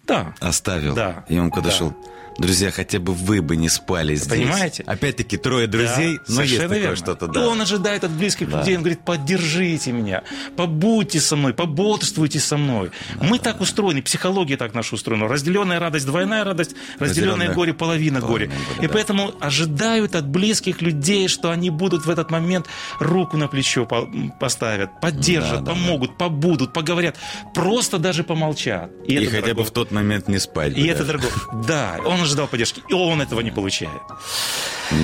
Да. 0.05 0.35
оставил. 0.41 0.97
Да, 0.97 1.25
И 1.29 1.39
он 1.39 1.53
когда 1.53 1.69
да. 1.71 1.77
шел, 1.77 1.95
друзья, 2.39 2.71
хотя 2.71 2.99
бы 2.99 3.13
вы 3.13 3.43
бы 3.43 3.57
не 3.57 3.69
спали 3.69 4.15
здесь. 4.15 4.29
Понимаете? 4.29 4.83
Опять-таки 4.87 5.37
трое 5.37 5.67
друзей, 5.67 6.19
Да, 6.27 6.35
но 6.35 6.43
есть 6.43 6.59
такое 6.59 6.79
верно. 6.79 6.97
что-то, 6.97 7.27
И 7.27 7.33
да. 7.33 7.49
он 7.49 7.61
ожидает 7.61 8.05
от 8.05 8.11
близких 8.11 8.51
Да. 8.51 8.61
людей, 8.61 8.77
он 8.77 8.83
говорит, 8.83 9.01
поддержите 9.05 9.93
меня, 9.93 10.23
побудьте 10.57 11.21
со 11.21 11.37
мной, 11.37 11.55
пободрствуйте 11.55 12.41
со 12.41 12.57
мной. 12.57 12.91
Мы 13.21 13.39
так 13.39 13.61
устроены, 13.61 14.03
психология 14.03 14.57
так 14.57 14.75
наша 14.75 14.95
устроена. 14.95 15.29
Разделенная 15.29 15.79
радость, 15.79 16.07
двойная 16.07 16.45
радость, 16.45 16.75
разделенное 16.99 17.53
горе, 17.53 17.73
половина 17.75 18.21
горя. 18.21 18.47
половина 18.47 18.55
горя, 18.69 18.85
И 18.85 18.87
да. 18.89 18.93
поэтому 18.93 19.33
ожидают 19.41 20.15
от 20.15 20.27
близких 20.27 20.83
людей, 20.83 21.29
что 21.29 21.51
они 21.51 21.71
будут 21.71 22.05
в 22.07 22.11
этот 22.11 22.31
момент 22.31 22.67
руку 23.01 23.37
на 23.37 23.49
плечо 23.49 23.87
по- 23.87 24.09
поставят, 24.41 25.01
поддержат, 25.01 25.61
Да, 25.61 25.67
да, 25.67 25.71
помогут, 25.73 26.19
побудут, 26.19 26.73
поговорят, 26.73 27.17
просто 27.55 27.99
даже 27.99 28.25
помолчат. 28.25 28.91
И 29.07 29.15
это 29.15 29.27
хотя 29.31 29.41
бы 29.41 29.47
дорого. 29.55 29.65
в 29.65 29.71
тот 29.73 29.91
момент 29.93 30.29
не 30.29 30.39
спать. 30.39 30.75
бы 30.75 30.81
И 30.81 30.87
это 30.87 31.05
даже. 31.05 31.19
дорого. 31.19 31.65
Да, 31.67 31.97
он 32.05 32.24
ожидал 32.25 32.47
поддержки, 32.49 32.83
и 32.89 32.93
он 32.93 33.21
этого 33.21 33.41
не 33.41 33.51
получает. 33.51 34.03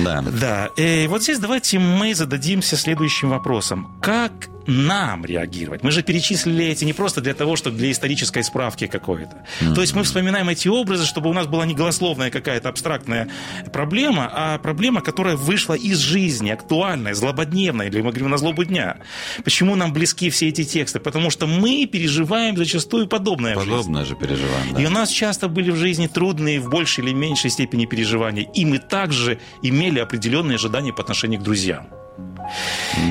Да. 0.03 0.21
Да, 0.21 0.69
и 0.77 1.07
вот 1.07 1.23
здесь 1.23 1.39
давайте 1.39 1.79
мы 1.79 2.13
зададимся 2.15 2.77
следующим 2.77 3.29
вопросом. 3.29 3.91
Как 4.01 4.31
нам 4.67 5.25
реагировать? 5.25 5.83
Мы 5.83 5.91
же 5.91 6.03
перечислили 6.03 6.65
эти 6.65 6.85
не 6.85 6.93
просто 6.93 7.19
для 7.21 7.33
того, 7.33 7.55
чтобы 7.55 7.77
для 7.77 7.91
исторической 7.91 8.43
справки 8.43 8.87
какой-то. 8.87 9.43
То 9.75 9.81
есть 9.81 9.95
мы 9.95 10.03
вспоминаем 10.03 10.49
эти 10.49 10.67
образы, 10.67 11.05
чтобы 11.05 11.29
у 11.29 11.33
нас 11.33 11.47
была 11.47 11.65
не 11.65 11.73
голословная 11.73 12.29
какая-то 12.29 12.69
абстрактная 12.69 13.29
проблема, 13.73 14.29
а 14.31 14.57
проблема, 14.59 15.01
которая 15.01 15.35
вышла 15.35 15.73
из 15.73 15.97
жизни, 15.97 16.51
актуальная, 16.51 17.13
злободневная, 17.13 17.87
или 17.87 18.01
мы 18.01 18.11
говорим 18.11 18.29
на 18.29 18.37
злобу 18.37 18.63
дня. 18.63 18.97
Почему 19.43 19.75
нам 19.75 19.93
близки 19.93 20.29
все 20.29 20.49
эти 20.49 20.63
тексты? 20.63 20.99
Потому 20.99 21.31
что 21.31 21.47
мы 21.47 21.87
переживаем 21.91 22.55
зачастую 22.55 23.07
подобное. 23.07 23.55
Подобное 23.55 24.05
же 24.05 24.15
переживаем, 24.15 24.77
И 24.77 24.83
да. 24.83 24.89
у 24.89 24.91
нас 24.91 25.09
часто 25.09 25.47
были 25.47 25.71
в 25.71 25.75
жизни 25.75 26.07
трудные 26.07 26.59
в 26.59 26.69
большей 26.69 27.03
или 27.03 27.13
меньшей 27.13 27.49
степени 27.49 27.85
переживания. 27.85 28.43
И 28.53 28.65
мы 28.65 28.77
также 28.77 29.39
имели 29.81 29.99
определенные 29.99 30.55
ожидания 30.55 30.93
по 30.93 31.01
отношению 31.01 31.39
к 31.39 31.43
друзьям. 31.43 31.87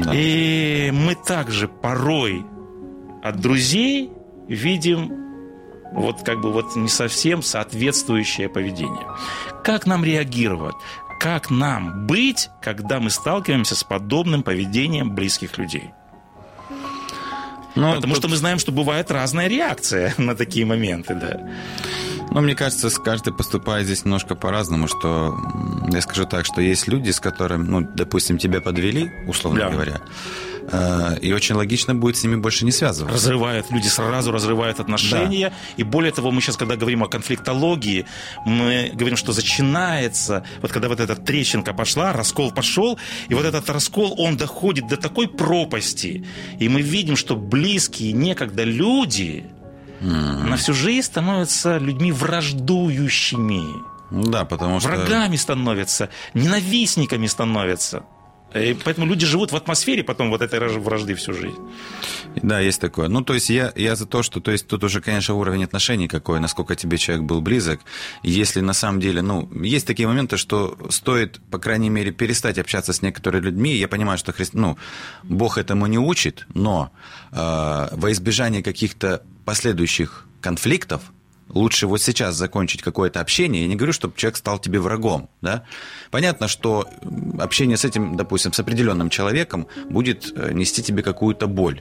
Да. 0.04 0.12
И 0.14 0.90
мы 0.92 1.14
также 1.14 1.66
порой 1.68 2.44
от 3.22 3.40
друзей 3.40 4.10
видим 4.48 5.12
вот 5.92 6.22
как 6.22 6.40
бы 6.40 6.52
вот 6.52 6.76
не 6.76 6.88
совсем 6.88 7.42
соответствующее 7.42 8.48
поведение. 8.48 9.06
Как 9.64 9.86
нам 9.86 10.04
реагировать? 10.04 10.76
Как 11.18 11.50
нам 11.50 12.06
быть, 12.06 12.48
когда 12.62 13.00
мы 13.00 13.10
сталкиваемся 13.10 13.74
с 13.74 13.84
подобным 13.84 14.42
поведением 14.42 15.14
близких 15.14 15.58
людей? 15.58 15.90
Ну, 17.76 17.94
Потому 17.94 18.14
тут- 18.14 18.22
что 18.22 18.28
мы 18.28 18.36
знаем, 18.36 18.58
что 18.58 18.72
бывает 18.72 19.10
разная 19.10 19.48
реакция 19.48 20.14
на 20.18 20.34
такие 20.34 20.64
моменты, 20.66 21.14
да. 21.14 21.40
Ну, 22.32 22.40
мне 22.40 22.54
кажется, 22.54 22.88
каждый 22.90 23.32
поступает 23.32 23.86
здесь 23.86 24.04
немножко 24.04 24.36
по-разному, 24.36 24.86
что 24.86 25.36
я 25.92 26.00
скажу 26.00 26.26
так, 26.26 26.44
что 26.44 26.60
есть 26.60 26.86
люди, 26.86 27.10
с 27.10 27.18
которыми, 27.18 27.66
ну, 27.66 27.80
допустим, 27.80 28.38
тебя 28.38 28.60
подвели, 28.60 29.10
условно 29.26 29.60
да. 29.60 29.70
говоря, 29.70 30.00
э, 30.70 31.18
и 31.22 31.32
очень 31.32 31.56
логично 31.56 31.92
будет 31.94 32.16
с 32.16 32.22
ними 32.22 32.36
больше 32.36 32.64
не 32.64 32.70
связываться. 32.70 33.16
Разрывают, 33.16 33.70
люди 33.72 33.88
сразу 33.88 34.30
разрывают 34.30 34.78
отношения. 34.78 35.50
Да. 35.50 35.56
И 35.76 35.82
более 35.82 36.12
того, 36.12 36.30
мы 36.30 36.40
сейчас, 36.40 36.56
когда 36.56 36.76
говорим 36.76 37.02
о 37.02 37.08
конфликтологии, 37.08 38.06
мы 38.46 38.92
говорим, 38.94 39.16
что 39.16 39.34
начинается, 39.34 40.44
вот 40.62 40.70
когда 40.70 40.88
вот 40.88 41.00
эта 41.00 41.16
трещинка 41.16 41.74
пошла, 41.74 42.12
раскол 42.12 42.52
пошел, 42.52 42.96
и 43.28 43.34
вот 43.34 43.44
этот 43.44 43.68
раскол, 43.70 44.14
он 44.18 44.36
доходит 44.36 44.86
до 44.86 44.96
такой 44.96 45.26
пропасти. 45.26 46.24
И 46.60 46.68
мы 46.68 46.80
видим, 46.80 47.16
что 47.16 47.34
близкие 47.34 48.12
некогда 48.12 48.62
люди, 48.62 49.46
mm. 50.00 50.48
на 50.48 50.56
всю 50.56 50.74
жизнь 50.74 51.06
становятся 51.06 51.78
людьми 51.78 52.12
враждующими. 52.12 53.62
Да, 54.10 54.44
потому 54.44 54.80
что... 54.80 54.88
Врагами 54.88 55.36
становятся, 55.36 56.08
ненавистниками 56.34 57.26
становятся. 57.26 58.02
И 58.54 58.76
поэтому 58.84 59.06
люди 59.06 59.24
живут 59.26 59.52
в 59.52 59.56
атмосфере 59.56 60.02
потом 60.02 60.30
вот 60.30 60.42
этой 60.42 60.58
вражды 60.58 61.14
всю 61.14 61.32
жизнь. 61.32 61.58
Да, 62.42 62.58
есть 62.58 62.80
такое. 62.80 63.08
Ну, 63.08 63.22
то 63.22 63.34
есть 63.34 63.48
я, 63.48 63.72
я 63.76 63.94
за 63.94 64.06
то, 64.06 64.24
что 64.24 64.40
то 64.40 64.50
есть 64.50 64.66
тут 64.66 64.82
уже, 64.82 65.00
конечно, 65.00 65.34
уровень 65.34 65.62
отношений 65.62 66.08
какой, 66.08 66.40
насколько 66.40 66.74
тебе 66.74 66.98
человек 66.98 67.24
был 67.24 67.40
близок. 67.40 67.80
Если 68.24 68.60
на 68.60 68.72
самом 68.72 69.00
деле, 69.00 69.22
ну, 69.22 69.48
есть 69.62 69.86
такие 69.86 70.08
моменты, 70.08 70.36
что 70.36 70.76
стоит, 70.90 71.40
по 71.50 71.58
крайней 71.58 71.90
мере, 71.90 72.10
перестать 72.10 72.58
общаться 72.58 72.92
с 72.92 73.02
некоторыми 73.02 73.44
людьми. 73.44 73.76
Я 73.76 73.86
понимаю, 73.86 74.18
что 74.18 74.32
Христ, 74.32 74.54
ну, 74.54 74.76
Бог 75.22 75.56
этому 75.56 75.86
не 75.86 75.98
учит, 75.98 76.46
но 76.52 76.90
э, 77.30 77.36
во 77.36 78.10
избежание 78.10 78.64
каких-то 78.64 79.22
последующих 79.50 80.26
конфликтов, 80.40 81.00
лучше 81.48 81.88
вот 81.88 82.00
сейчас 82.00 82.36
закончить 82.36 82.82
какое-то 82.82 83.20
общение. 83.20 83.62
Я 83.62 83.68
не 83.68 83.74
говорю, 83.74 83.92
чтобы 83.92 84.16
человек 84.16 84.36
стал 84.36 84.60
тебе 84.60 84.78
врагом. 84.78 85.28
Да? 85.42 85.64
Понятно, 86.12 86.46
что 86.46 86.86
общение 87.36 87.76
с 87.76 87.84
этим, 87.84 88.16
допустим, 88.16 88.52
с 88.52 88.60
определенным 88.60 89.10
человеком 89.10 89.66
будет 89.88 90.32
э, 90.36 90.52
нести 90.52 90.84
тебе 90.84 91.02
какую-то 91.02 91.48
боль. 91.48 91.80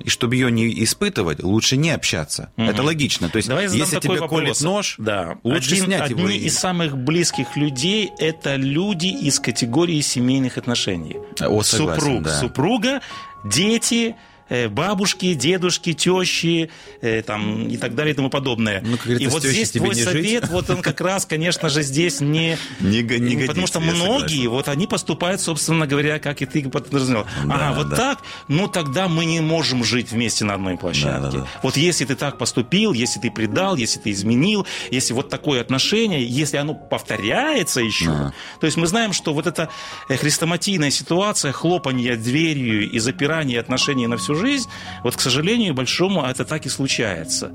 И 0.00 0.10
чтобы 0.10 0.34
ее 0.34 0.52
не 0.52 0.84
испытывать, 0.84 1.42
лучше 1.42 1.78
не 1.78 1.92
общаться. 1.92 2.52
Угу. 2.58 2.66
Это 2.66 2.82
логично. 2.82 3.30
То 3.30 3.38
есть, 3.38 3.48
Давай 3.48 3.64
если 3.70 4.00
тебе 4.00 4.20
вопрос. 4.20 4.40
колет 4.40 4.60
нож, 4.60 4.96
да. 4.98 5.38
лучше 5.44 5.76
Один, 5.76 5.84
снять 5.86 6.02
одни 6.02 6.18
его. 6.18 6.28
Одни 6.28 6.38
из 6.40 6.58
самых 6.58 6.94
близких 6.94 7.56
людей– 7.56 8.10
это 8.18 8.56
люди 8.56 9.06
из 9.06 9.40
категории 9.40 10.02
семейных 10.02 10.58
отношений. 10.58 11.16
О, 11.40 11.62
согласен, 11.62 12.02
Супруг, 12.02 12.22
да. 12.22 12.38
супруга, 12.38 13.00
дети– 13.44 14.14
бабушки, 14.68 15.34
дедушки, 15.34 15.92
тещи 15.92 16.70
э, 17.00 17.22
там, 17.22 17.68
и 17.68 17.76
так 17.76 17.94
далее 17.94 18.12
и 18.12 18.16
тому 18.16 18.30
подобное. 18.30 18.82
Ну, 18.84 18.96
и 19.12 19.26
вот 19.26 19.42
здесь 19.42 19.70
твой 19.72 19.94
совет, 19.94 20.44
жить. 20.44 20.50
вот 20.50 20.70
он 20.70 20.82
как 20.82 21.00
раз, 21.00 21.26
конечно 21.26 21.68
же, 21.68 21.82
здесь 21.82 22.20
не... 22.20 22.56
Не, 22.80 23.02
не 23.02 23.02
годится, 23.02 23.46
Потому 23.46 23.66
что 23.66 23.80
многие, 23.80 24.46
вот 24.46 24.68
они 24.68 24.86
поступают, 24.86 25.40
собственно 25.40 25.86
говоря, 25.86 26.18
как 26.18 26.42
и 26.42 26.46
ты 26.46 26.68
подразумевал. 26.68 27.26
Да, 27.44 27.54
ага, 27.54 27.72
вот 27.76 27.88
да. 27.90 27.96
так, 27.96 28.18
ну 28.48 28.68
тогда 28.68 29.08
мы 29.08 29.24
не 29.24 29.40
можем 29.40 29.84
жить 29.84 30.10
вместе 30.12 30.44
на 30.44 30.54
одной 30.54 30.76
площадке. 30.76 31.20
Да, 31.20 31.30
да, 31.30 31.38
да. 31.38 31.46
Вот 31.62 31.76
если 31.76 32.04
ты 32.04 32.14
так 32.14 32.38
поступил, 32.38 32.92
если 32.92 33.20
ты 33.20 33.30
предал, 33.30 33.76
если 33.76 33.98
ты 33.98 34.10
изменил, 34.10 34.66
если 34.90 35.12
вот 35.12 35.28
такое 35.28 35.60
отношение, 35.60 36.24
если 36.24 36.56
оно 36.56 36.74
повторяется 36.74 37.80
еще, 37.80 38.06
да. 38.06 38.32
то 38.60 38.66
есть 38.66 38.76
мы 38.76 38.86
знаем, 38.86 39.12
что 39.12 39.34
вот 39.34 39.46
эта 39.46 39.68
э, 40.08 40.16
хрестоматийная 40.16 40.90
ситуация, 40.90 41.52
хлопанье 41.52 42.16
дверью 42.16 42.90
и 42.90 42.98
запирание 42.98 43.60
отношений 43.60 44.06
на 44.06 44.16
всю 44.16 44.34
жизнь, 44.38 44.68
вот, 45.04 45.16
к 45.16 45.20
сожалению, 45.20 45.74
большому 45.74 46.22
это 46.22 46.44
так 46.44 46.66
и 46.66 46.68
случается. 46.68 47.52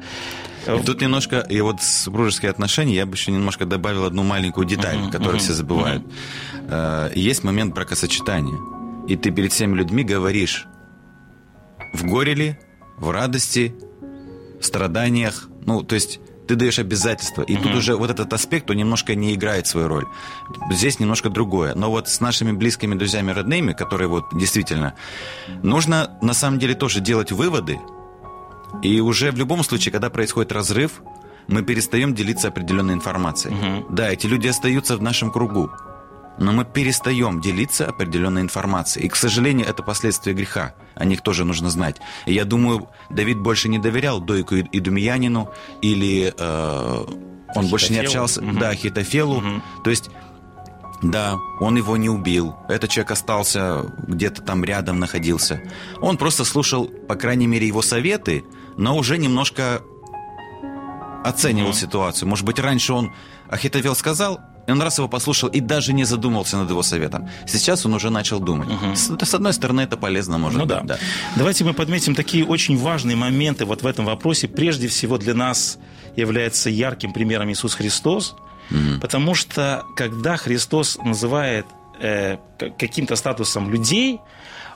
И 0.67 0.81
тут 0.83 1.01
немножко, 1.01 1.39
и 1.39 1.59
вот 1.61 1.81
супружеские 1.81 2.51
отношения, 2.51 2.95
я 2.95 3.05
бы 3.05 3.15
еще 3.15 3.31
немножко 3.31 3.65
добавил 3.65 4.05
одну 4.05 4.23
маленькую 4.23 4.65
деталь, 4.65 4.97
uh-huh, 4.97 5.11
которую 5.11 5.37
uh-huh, 5.37 5.39
все 5.39 5.53
забывают. 5.53 6.03
Uh-huh. 6.67 7.11
Есть 7.15 7.43
момент 7.43 7.73
бракосочетания. 7.73 8.57
И 9.07 9.17
ты 9.17 9.31
перед 9.31 9.51
всеми 9.51 9.75
людьми 9.75 10.03
говоришь, 10.03 10.65
в 11.93 12.05
горе 12.05 12.33
ли, 12.33 12.57
в 12.97 13.09
радости, 13.09 13.75
в 14.61 14.65
страданиях. 14.65 15.49
Ну, 15.65 15.83
то 15.83 15.95
есть 15.95 16.19
ты 16.47 16.55
даешь 16.55 16.79
обязательства. 16.79 17.43
И 17.43 17.55
угу. 17.55 17.63
тут 17.63 17.75
уже 17.75 17.95
вот 17.95 18.09
этот 18.09 18.33
аспект, 18.33 18.69
он 18.69 18.77
немножко 18.77 19.15
не 19.15 19.33
играет 19.33 19.67
свою 19.67 19.87
роль. 19.87 20.05
Здесь 20.71 20.99
немножко 20.99 21.29
другое. 21.29 21.73
Но 21.75 21.89
вот 21.89 22.09
с 22.09 22.19
нашими 22.21 22.51
близкими 22.51 22.95
друзьями, 22.95 23.31
родными, 23.31 23.73
которые 23.73 24.07
вот 24.07 24.25
действительно... 24.33 24.95
Нужно 25.61 26.17
на 26.21 26.33
самом 26.33 26.59
деле 26.59 26.73
тоже 26.73 26.99
делать 26.99 27.31
выводы. 27.31 27.79
И 28.81 28.99
уже 28.99 29.31
в 29.31 29.37
любом 29.37 29.63
случае, 29.63 29.91
когда 29.91 30.09
происходит 30.09 30.51
разрыв, 30.51 31.01
мы 31.47 31.63
перестаем 31.63 32.13
делиться 32.13 32.47
определенной 32.47 32.93
информацией. 32.93 33.55
Угу. 33.55 33.93
Да, 33.93 34.11
эти 34.11 34.27
люди 34.27 34.47
остаются 34.47 34.97
в 34.97 35.01
нашем 35.01 35.31
кругу 35.31 35.69
но 36.37 36.51
мы 36.51 36.65
перестаем 36.65 37.41
делиться 37.41 37.87
определенной 37.87 38.41
информацией. 38.41 39.05
И, 39.05 39.09
к 39.09 39.15
сожалению, 39.15 39.67
это 39.67 39.83
последствия 39.83 40.33
греха. 40.33 40.73
О 40.95 41.05
них 41.05 41.21
тоже 41.21 41.45
нужно 41.45 41.69
знать. 41.69 41.97
И 42.25 42.33
я 42.33 42.45
думаю, 42.45 42.89
Давид 43.09 43.39
больше 43.39 43.69
не 43.69 43.79
доверял 43.79 44.19
Дойку 44.19 44.55
и 44.55 44.79
Думиянину, 44.79 45.51
или 45.81 46.33
э, 46.37 47.05
он 47.55 47.67
больше 47.67 47.93
не 47.93 47.99
общался, 47.99 48.41
угу. 48.41 48.57
да, 48.59 48.73
Хитофелу. 48.73 49.37
Угу. 49.37 49.61
То 49.83 49.89
есть 49.89 50.09
да, 51.01 51.37
он 51.59 51.75
его 51.75 51.97
не 51.97 52.09
убил. 52.09 52.55
Этот 52.69 52.89
человек 52.89 53.11
остался 53.11 53.83
где-то 54.07 54.41
там 54.41 54.63
рядом 54.63 54.99
находился. 54.99 55.61
Он 55.99 56.17
просто 56.17 56.45
слушал, 56.45 56.87
по 56.87 57.15
крайней 57.15 57.45
мере, 57.45 57.67
его 57.67 57.81
советы, 57.81 58.45
но 58.77 58.95
уже 58.95 59.17
немножко 59.17 59.81
оценивал 61.25 61.71
mm 61.71 61.73
ситуацию. 61.73 62.29
Может 62.29 62.45
быть, 62.45 62.59
раньше 62.59 62.93
он 62.93 63.11
Ахитофел 63.49 63.95
сказал, 63.95 64.39
и 64.65 64.71
он 64.71 64.81
раз 64.81 64.97
его 64.97 65.07
послушал 65.07 65.49
и 65.49 65.59
даже 65.59 65.93
не 65.93 66.05
задумался 66.05 66.57
над 66.57 66.69
его 66.69 66.83
советом. 66.83 67.29
Сейчас 67.45 67.85
он 67.85 67.93
уже 67.93 68.09
начал 68.09 68.39
думать. 68.39 68.69
Угу. 68.69 68.95
С, 68.95 69.25
с 69.25 69.33
одной 69.33 69.53
стороны, 69.53 69.81
это 69.81 69.97
полезно, 69.97 70.37
может 70.37 70.59
ну, 70.59 70.65
быть. 70.65 70.75
Да. 70.75 70.83
Да. 70.83 70.97
Давайте 71.35 71.65
мы 71.65 71.73
подметим 71.73 72.15
такие 72.15 72.45
очень 72.45 72.77
важные 72.77 73.17
моменты 73.17 73.65
вот 73.65 73.81
в 73.81 73.87
этом 73.87 74.05
вопросе. 74.05 74.47
Прежде 74.47 74.87
всего 74.87 75.17
для 75.17 75.33
нас 75.33 75.77
является 76.15 76.69
ярким 76.69 77.11
примером 77.11 77.51
Иисус 77.51 77.73
Христос, 77.75 78.35
угу. 78.71 79.01
потому 79.01 79.35
что 79.35 79.83
когда 79.95 80.37
Христос 80.37 80.97
называет 81.03 81.65
э, 81.99 82.37
каким-то 82.57 83.17
статусом 83.17 83.69
людей, 83.69 84.19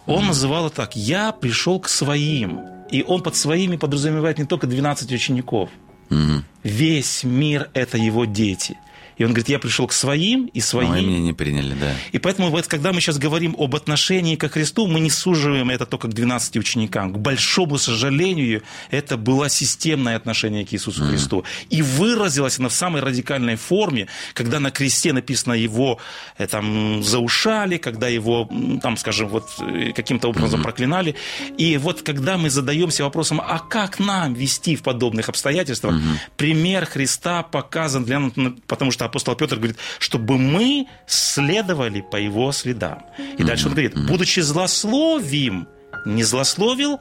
он 0.05 0.17
угу. 0.17 0.25
называл 0.27 0.67
это 0.67 0.75
так: 0.75 0.95
"Я 0.97 1.31
пришел 1.31 1.79
к 1.79 1.87
своим", 1.87 2.59
и 2.91 3.03
он 3.07 3.23
под 3.23 3.37
своими 3.37 3.77
подразумевает 3.77 4.37
не 4.37 4.45
только 4.45 4.67
12 4.67 5.11
учеников. 5.13 5.69
Угу. 6.09 6.43
Весь 6.63 7.23
мир 7.23 7.69
это 7.73 7.97
его 7.97 8.25
дети. 8.25 8.77
И 9.17 9.23
он 9.23 9.31
говорит, 9.31 9.49
я 9.49 9.59
пришел 9.59 9.87
к 9.87 9.93
своим, 9.93 10.45
и 10.53 10.61
свои... 10.61 10.87
Но 10.87 11.01
меня 11.01 11.19
не 11.19 11.33
приняли, 11.33 11.73
да. 11.73 11.93
И 12.11 12.19
поэтому 12.19 12.49
вот 12.49 12.67
когда 12.67 12.93
мы 12.93 13.01
сейчас 13.01 13.17
говорим 13.17 13.55
об 13.57 13.75
отношении 13.75 14.35
ко 14.35 14.47
Христу, 14.47 14.87
мы 14.87 14.99
не 14.99 15.09
суживаем 15.09 15.69
это 15.69 15.85
только 15.85 16.07
к 16.07 16.13
12 16.13 16.57
ученикам. 16.57 17.13
К 17.13 17.17
большому 17.17 17.77
сожалению, 17.77 18.61
это 18.91 19.17
было 19.17 19.49
системное 19.49 20.15
отношение 20.15 20.65
к 20.65 20.73
Иисусу 20.73 21.03
mm. 21.03 21.09
Христу. 21.09 21.43
И 21.69 21.81
выразилось 21.81 22.59
оно 22.59 22.69
в 22.69 22.73
самой 22.73 23.01
радикальной 23.01 23.55
форме, 23.55 24.07
когда 24.33 24.59
на 24.59 24.71
кресте 24.71 25.13
написано 25.13 25.53
его 25.53 25.99
э, 26.37 26.47
там 26.47 27.03
заушали, 27.03 27.77
когда 27.77 28.07
его, 28.07 28.49
там, 28.81 28.97
скажем, 28.97 29.29
вот 29.29 29.49
э, 29.59 29.93
каким-то 29.93 30.29
образом 30.29 30.59
mm-hmm. 30.59 30.63
проклинали. 30.63 31.15
И 31.57 31.77
вот 31.77 32.03
когда 32.03 32.37
мы 32.37 32.49
задаемся 32.49 33.03
вопросом, 33.03 33.41
а 33.41 33.59
как 33.59 33.99
нам 33.99 34.33
вести 34.33 34.75
в 34.75 34.83
подобных 34.83 35.29
обстоятельствах, 35.29 35.95
mm-hmm. 35.95 36.17
пример 36.37 36.85
Христа 36.85 37.43
показан 37.43 38.05
для 38.05 38.19
нас, 38.19 38.33
потому 38.67 38.91
что 38.91 39.06
апостол 39.07 39.35
Петр 39.35 39.55
говорит, 39.55 39.77
чтобы 39.99 40.37
мы 40.37 40.87
следовали 41.05 42.01
по 42.01 42.15
его 42.17 42.51
следам. 42.51 43.05
И 43.37 43.43
дальше 43.43 43.67
он 43.67 43.73
говорит, 43.73 43.95
будучи 44.07 44.39
злословим, 44.41 45.67
не 46.05 46.23
злословил 46.23 46.99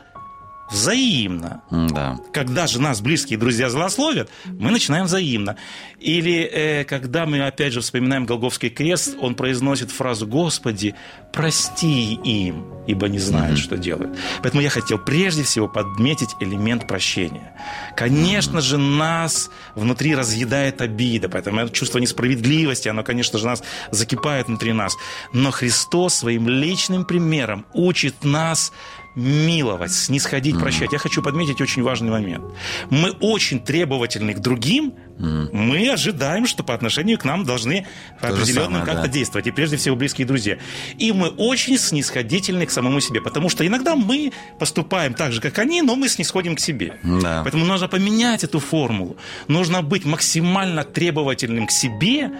взаимно. 0.71 1.63
Да. 1.71 2.19
Когда 2.33 2.67
же 2.67 2.81
нас 2.81 3.01
близкие 3.01 3.39
друзья 3.39 3.71
злословят, 3.71 4.31
мы 4.45 4.71
начинаем 4.71 5.07
взаимно. 5.07 5.57
Или 6.01 6.43
э, 6.43 6.85
когда 6.85 7.27
мы, 7.27 7.41
опять 7.47 7.73
же, 7.73 7.81
вспоминаем 7.81 8.27
Голговский 8.27 8.69
крест, 8.69 9.17
он 9.21 9.35
произносит 9.35 9.91
фразу 9.91 10.27
«Господи, 10.27 10.95
прости 11.33 12.15
им, 12.15 12.67
ибо 12.87 13.09
не 13.09 13.19
знают, 13.19 13.59
mm-hmm. 13.59 13.63
что 13.63 13.77
делают». 13.77 14.17
Поэтому 14.43 14.63
я 14.63 14.71
хотел 14.71 14.99
прежде 14.99 15.43
всего 15.43 15.69
подметить 15.69 16.31
элемент 16.41 16.87
прощения. 16.87 17.55
Конечно 17.97 18.59
mm-hmm. 18.59 18.63
же, 18.63 18.79
нас 18.79 19.51
внутри 19.75 20.15
разъедает 20.15 20.81
обида, 20.81 21.29
поэтому 21.29 21.61
это 21.61 21.73
чувство 21.73 21.99
несправедливости, 21.99 22.89
оно, 22.89 23.03
конечно 23.03 23.39
же, 23.39 23.47
нас 23.47 23.63
закипает 23.91 24.49
внутри 24.49 24.73
нас. 24.73 24.97
Но 25.33 25.51
Христос 25.51 26.15
своим 26.15 26.49
личным 26.49 27.05
примером 27.05 27.67
учит 27.73 28.25
нас 28.25 28.73
миловать, 29.17 29.93
снисходить, 29.93 30.59
прощать. 30.59 30.93
Я 30.93 30.99
хочу 30.99 31.23
подметить 31.23 31.61
очень 31.61 31.83
важный 31.83 32.11
момент. 32.11 32.45
Мы 32.91 33.11
очень 33.11 33.61
требовательны 33.61 34.35
к 34.35 34.41
другим, 34.41 34.95
мы 35.19 35.91
ожидаем, 35.91 36.47
что 36.47 36.63
по 36.63 36.75
отношению 36.75 37.19
к 37.19 37.25
нам 37.25 37.45
должны 37.45 37.87
То 38.21 38.29
определенно 38.29 38.85
как-то 38.85 39.03
да. 39.03 39.09
действовать, 39.09 39.47
и 39.47 39.51
прежде 39.51 39.79
всего 39.79 39.97
близкие 39.97 40.27
друзья. 40.27 40.59
И 40.99 41.13
мы 41.13 41.29
очень 41.29 41.79
снисходительны 41.79 42.67
к 42.67 42.71
самому 42.71 43.01
себе, 43.01 43.23
потому 43.23 43.49
что 43.49 43.67
иногда 43.67 43.97
мы 43.97 44.33
поступаем 44.59 45.15
так 45.15 45.33
же, 45.33 45.41
как 45.41 45.59
они, 45.59 45.81
но 45.81 45.97
мы 45.97 46.09
снисходим 46.09 46.55
к 46.55 46.61
себе. 46.61 46.99
Да. 47.03 47.41
Поэтому 47.43 47.65
нужно 47.65 47.89
поменять 47.89 48.45
эту 48.45 48.61
формулу. 48.61 49.17
Нужно 49.49 49.83
быть 49.83 50.05
максимально 50.05 50.85
требовательным 50.85 51.67
к 51.67 51.71
себе, 51.71 52.33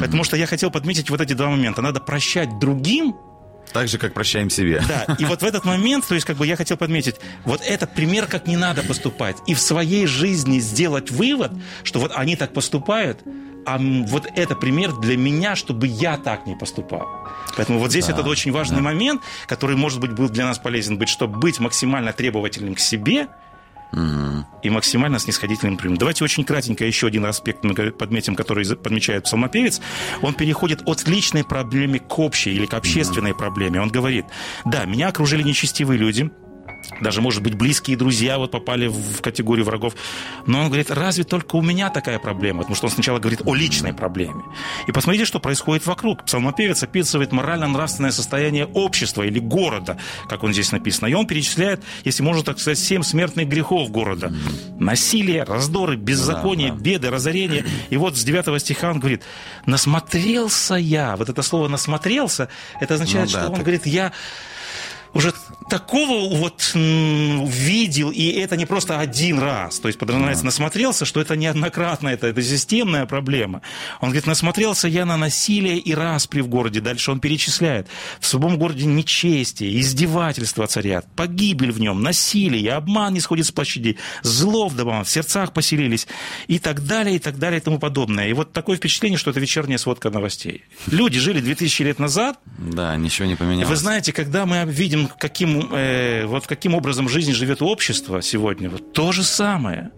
потому 0.00 0.24
что 0.24 0.36
я 0.36 0.46
хотел 0.46 0.70
подметить 0.70 1.10
вот 1.10 1.20
эти 1.20 1.34
два 1.34 1.50
момента. 1.50 1.82
Надо 1.82 2.00
прощать 2.00 2.58
другим, 2.58 3.14
Так 3.72 3.88
же, 3.88 3.98
как 3.98 4.12
прощаем 4.14 4.50
себе. 4.50 4.82
да, 4.86 5.14
и 5.18 5.24
вот 5.24 5.42
в 5.42 5.44
этот 5.44 5.64
момент, 5.64 6.06
то 6.06 6.14
есть 6.14 6.26
как 6.26 6.36
бы 6.36 6.46
я 6.46 6.56
хотел 6.56 6.76
подметить, 6.76 7.16
вот 7.44 7.60
это 7.64 7.86
пример, 7.86 8.26
как 8.26 8.46
не 8.46 8.56
надо 8.56 8.82
поступать. 8.82 9.36
И 9.46 9.54
в 9.54 9.60
своей 9.60 10.06
жизни 10.06 10.58
сделать 10.58 11.10
вывод, 11.10 11.52
что 11.82 12.00
вот 12.00 12.12
они 12.14 12.36
так 12.36 12.52
поступают, 12.52 13.20
а 13.64 13.78
вот 13.78 14.26
это 14.34 14.54
пример 14.56 14.92
для 14.96 15.16
меня, 15.16 15.54
чтобы 15.54 15.86
я 15.86 16.16
так 16.16 16.46
не 16.46 16.56
поступал. 16.56 17.06
Поэтому 17.56 17.78
вот 17.78 17.90
здесь 17.90 18.06
Да, 18.06 18.14
этот 18.14 18.26
очень 18.26 18.50
важный 18.50 18.78
да. 18.78 18.82
момент, 18.82 19.22
который, 19.46 19.76
может 19.76 20.00
быть, 20.00 20.12
был 20.12 20.28
для 20.28 20.44
нас 20.46 20.58
полезен 20.58 20.98
быть, 20.98 21.08
чтобы 21.08 21.38
быть 21.38 21.60
максимально 21.60 22.12
требовательным 22.12 22.74
к 22.74 22.80
себе, 22.80 23.28
и 23.92 24.70
максимально 24.70 25.18
снисходительным 25.18 25.76
другим. 25.76 25.98
Давайте 25.98 26.24
очень 26.24 26.44
кратенько 26.44 26.84
еще 26.84 27.08
один 27.08 27.26
аспект 27.26 27.62
мы 27.64 27.74
подметим, 27.92 28.34
который 28.34 28.64
подмечает 28.76 29.24
псалмопевец. 29.24 29.80
Он 30.22 30.34
переходит 30.34 30.82
от 30.86 31.06
личной 31.06 31.44
проблемы 31.44 31.98
к 31.98 32.18
общей 32.18 32.52
или 32.52 32.66
к 32.66 32.74
общественной 32.74 33.34
проблеме. 33.34 33.80
Он 33.80 33.88
говорит, 33.88 34.24
да, 34.64 34.84
меня 34.84 35.08
окружили 35.08 35.42
нечестивые 35.42 35.98
люди, 35.98 36.30
даже, 37.02 37.20
может 37.20 37.42
быть, 37.42 37.54
близкие 37.54 37.96
друзья 37.96 38.38
вот 38.38 38.50
попали 38.50 38.86
в 38.86 39.20
категорию 39.20 39.64
врагов. 39.66 39.94
Но 40.46 40.60
он 40.60 40.66
говорит, 40.66 40.90
разве 40.90 41.24
только 41.24 41.56
у 41.56 41.62
меня 41.62 41.90
такая 41.90 42.18
проблема? 42.18 42.60
Потому 42.60 42.76
что 42.76 42.86
он 42.86 42.92
сначала 42.92 43.18
говорит 43.18 43.42
о 43.44 43.54
личной 43.54 43.92
проблеме. 43.92 44.42
И 44.86 44.92
посмотрите, 44.92 45.24
что 45.24 45.40
происходит 45.40 45.86
вокруг. 45.86 46.24
Псалмопевец 46.24 46.82
описывает 46.82 47.32
морально-нравственное 47.32 48.10
состояние 48.12 48.66
общества 48.66 49.22
или 49.22 49.38
города, 49.38 49.98
как 50.28 50.42
он 50.44 50.52
здесь 50.52 50.72
написано. 50.72 51.08
И 51.08 51.14
он 51.14 51.26
перечисляет, 51.26 51.82
если 52.04 52.22
можно 52.22 52.42
так 52.42 52.58
сказать, 52.58 52.78
семь 52.78 53.02
смертных 53.02 53.48
грехов 53.48 53.90
города. 53.90 54.32
Насилие, 54.78 55.44
раздоры, 55.44 55.96
беззаконие, 55.96 56.70
Да, 56.70 56.76
да. 56.76 56.82
беды, 56.82 57.10
разорение. 57.10 57.64
И 57.90 57.96
вот 57.96 58.16
с 58.16 58.24
9 58.24 58.60
стиха 58.60 58.90
он 58.90 59.00
говорит, 59.00 59.22
насмотрелся 59.66 60.74
я. 60.74 61.16
Вот 61.16 61.28
это 61.28 61.42
слово 61.42 61.68
насмотрелся, 61.68 62.48
это 62.80 62.94
означает, 62.94 63.26
Ну 63.26 63.32
да, 63.32 63.38
что 63.40 63.48
он 63.48 63.54
так- 63.54 63.62
говорит, 63.64 63.86
я 63.86 64.12
уже 65.14 65.32
такого 65.68 66.34
вот 66.34 66.72
видел, 66.74 68.10
и 68.10 68.26
это 68.28 68.56
не 68.56 68.66
просто 68.66 68.98
один 68.98 69.38
раз. 69.38 69.78
То 69.78 69.88
есть 69.88 69.98
подразумевается, 69.98 70.44
насмотрелся, 70.44 71.04
что 71.04 71.20
это 71.20 71.36
неоднократно, 71.36 72.08
это, 72.08 72.26
это 72.26 72.42
системная 72.42 73.06
проблема. 73.06 73.62
Он 74.00 74.08
говорит, 74.10 74.26
насмотрелся 74.26 74.88
я 74.88 75.04
на 75.06 75.16
насилие 75.16 75.78
и 75.78 75.94
распри 75.94 76.40
в 76.40 76.48
городе. 76.48 76.80
Дальше 76.80 77.10
он 77.10 77.20
перечисляет. 77.20 77.88
В 78.20 78.26
своем 78.26 78.56
городе 78.58 78.84
нечестие, 78.86 79.80
издевательства 79.80 80.66
царят, 80.66 81.06
погибель 81.16 81.72
в 81.72 81.80
нем, 81.80 82.02
насилие, 82.02 82.72
обман 82.72 83.14
не 83.14 83.20
сходит 83.20 83.46
с 83.46 83.52
площадей, 83.52 83.98
зло 84.22 84.68
вдобавок, 84.68 85.06
в 85.06 85.10
сердцах 85.10 85.52
поселились 85.52 86.06
и 86.48 86.58
так 86.58 86.84
далее, 86.86 87.16
и 87.16 87.18
так 87.18 87.38
далее, 87.38 87.60
и 87.60 87.62
тому 87.62 87.78
подобное. 87.78 88.28
И 88.28 88.32
вот 88.32 88.52
такое 88.52 88.76
впечатление, 88.76 89.18
что 89.18 89.30
это 89.30 89.40
вечерняя 89.40 89.78
сводка 89.78 90.10
новостей. 90.10 90.64
Люди 90.86 91.18
жили 91.18 91.40
2000 91.40 91.82
лет 91.82 91.98
назад, 91.98 92.38
Да, 92.58 92.96
ничего 92.96 93.26
не 93.28 93.36
поменялось. 93.36 93.68
вы 93.68 93.76
знаете, 93.76 94.12
когда 94.12 94.46
мы 94.46 94.64
видим, 94.66 95.01
каким, 95.18 95.72
э, 95.72 96.24
вот 96.26 96.46
каким 96.46 96.74
образом 96.74 97.06
в 97.06 97.10
жизни 97.10 97.32
живет 97.32 97.62
общество 97.62 98.22
сегодня, 98.22 98.70
вот 98.70 98.92
то 98.92 99.12
же 99.12 99.24
самое. 99.24 99.90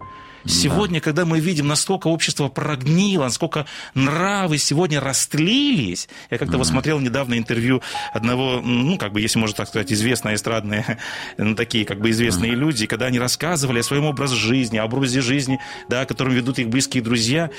Сегодня, 0.45 1.01
когда 1.01 1.25
мы 1.25 1.39
видим, 1.39 1.67
насколько 1.67 2.07
общество 2.07 2.47
прогнило, 2.49 3.23
насколько 3.23 3.65
нравы 3.93 4.57
сегодня 4.57 4.99
растлились. 4.99 6.07
Я 6.29 6.37
как-то 6.37 6.57
вот 6.57 6.67
смотрел 6.67 6.99
недавно 6.99 7.37
интервью 7.37 7.81
одного, 8.13 8.61
ну, 8.61 8.97
как 8.97 9.11
бы, 9.11 9.21
если 9.21 9.39
можно 9.39 9.55
так 9.55 9.67
сказать, 9.69 9.91
известные 9.91 10.35
эстрадные, 10.35 10.99
ну, 11.37 11.55
такие, 11.55 11.85
как 11.85 11.99
бы, 11.99 12.11
известные 12.11 12.51
люди, 12.51 12.85
когда 12.85 13.07
они 13.07 13.19
рассказывали 13.19 13.79
о 13.79 13.83
своем 13.83 14.05
образе 14.05 14.35
жизни, 14.35 14.77
об 14.77 14.93
образе 14.93 15.21
жизни, 15.21 15.59
да, 15.89 16.05
которым 16.05 16.33
ведут 16.33 16.59
их 16.59 16.69
близкие 16.69 17.01
друзья. 17.01 17.49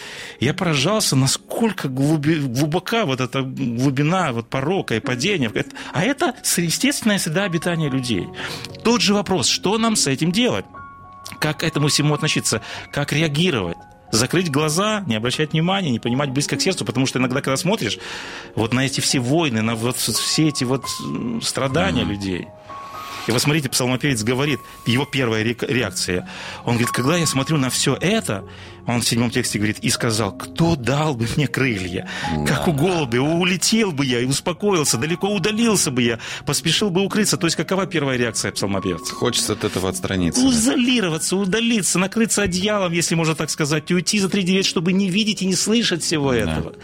Я 0.41 0.55
поражался, 0.55 1.17
насколько 1.17 1.89
глуби- 1.89 2.41
глубока 2.41 3.05
вот 3.05 3.21
эта 3.21 3.43
глубина 3.43 4.33
вот 4.33 4.49
порока 4.49 4.95
и 4.95 5.01
падения. 5.01 5.51
А 5.93 6.03
это 6.03 6.35
естественная 6.57 7.19
среда 7.19 7.45
обитания 7.45 7.91
людей. 7.91 8.27
Тот 8.85 9.01
же 9.01 9.15
вопрос, 9.15 9.49
что 9.49 9.77
нам 9.79 9.97
с 9.97 10.07
этим 10.07 10.33
делать? 10.33 10.65
Как 11.41 11.59
к 11.59 11.63
этому 11.63 11.89
всему 11.89 12.15
относиться? 12.15 12.61
Как 12.93 13.13
реагировать? 13.13 13.77
Закрыть 14.13 14.51
глаза, 14.51 15.03
не 15.07 15.17
обращать 15.17 15.53
внимания, 15.53 15.91
не 15.91 15.99
понимать 15.99 16.31
близко 16.31 16.57
к 16.57 16.63
сердцу, 16.63 16.85
потому 16.85 17.07
что 17.07 17.19
иногда, 17.19 17.41
когда 17.41 17.57
смотришь 17.57 17.99
вот 18.55 18.73
на 18.73 18.87
эти 18.87 19.01
все 19.01 19.19
войны, 19.19 19.63
на 19.63 19.75
вот 19.75 19.97
все 19.97 20.49
эти 20.49 20.65
вот 20.65 20.85
страдания 21.43 22.05
людей, 22.05 22.47
и 23.27 23.33
вот 23.33 23.41
смотрите, 23.43 23.69
псалмопевец 23.69 24.23
говорит, 24.23 24.61
его 24.87 25.05
первая 25.05 25.43
ре- 25.43 25.57
реакция. 25.69 26.29
Он 26.65 26.75
говорит, 26.75 26.91
когда 26.91 27.17
я 27.17 27.27
смотрю 27.27 27.57
на 27.57 27.71
все 27.71 27.97
это, 28.01 28.45
он 28.87 29.01
в 29.01 29.05
седьмом 29.09 29.31
тексте 29.31 29.59
говорит, 29.59 29.79
и 29.81 29.91
сказал, 29.91 30.31
кто 30.33 30.77
дал 30.77 31.15
бы 31.17 31.27
мне 31.37 31.49
крылья? 31.49 32.09
Как 32.47 32.69
у 32.69 32.73
голубя, 32.73 33.21
улетел 33.21 33.91
бы 33.91 34.07
я 34.07 34.21
и 34.21 34.25
успокоился, 34.27 34.97
далеко 34.97 35.29
удалился 35.29 35.91
бы 35.91 36.03
я, 36.03 36.19
поспешил 36.45 36.91
бы 36.91 37.03
укрыться. 37.03 37.37
То 37.37 37.47
есть 37.49 37.57
какова 37.57 37.87
первая 37.87 38.17
реакция 38.17 38.53
псалмопевца? 38.53 39.13
Хочется 39.15 39.55
от 39.55 39.65
этого 39.65 39.89
отстраниться. 39.89 40.41
Изолироваться, 40.49 41.37
удалиться, 41.37 41.99
накрыться 41.99 42.43
одеялом, 42.43 42.93
если 42.93 43.17
можно 43.17 43.35
так 43.35 43.51
сказать, 43.51 43.91
и 43.91 43.95
уйти 43.95 44.21
за 44.21 44.29
три 44.29 44.43
девять, 44.45 44.67
чтобы 44.67 44.93
не 44.93 45.11
видеть 45.11 45.43
и 45.43 45.47
не 45.47 45.55
слышать 45.57 46.03
всего 46.05 46.33
этого. 46.33 46.75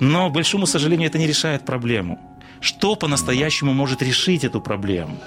Но, 0.00 0.30
большому 0.30 0.66
сожалению, 0.66 1.08
это 1.08 1.18
не 1.18 1.26
решает 1.28 1.64
проблему. 1.64 2.18
Что 2.60 2.96
по-настоящему 2.96 3.72
может 3.72 4.02
решить 4.02 4.44
эту 4.44 4.60
проблему? 4.60 5.18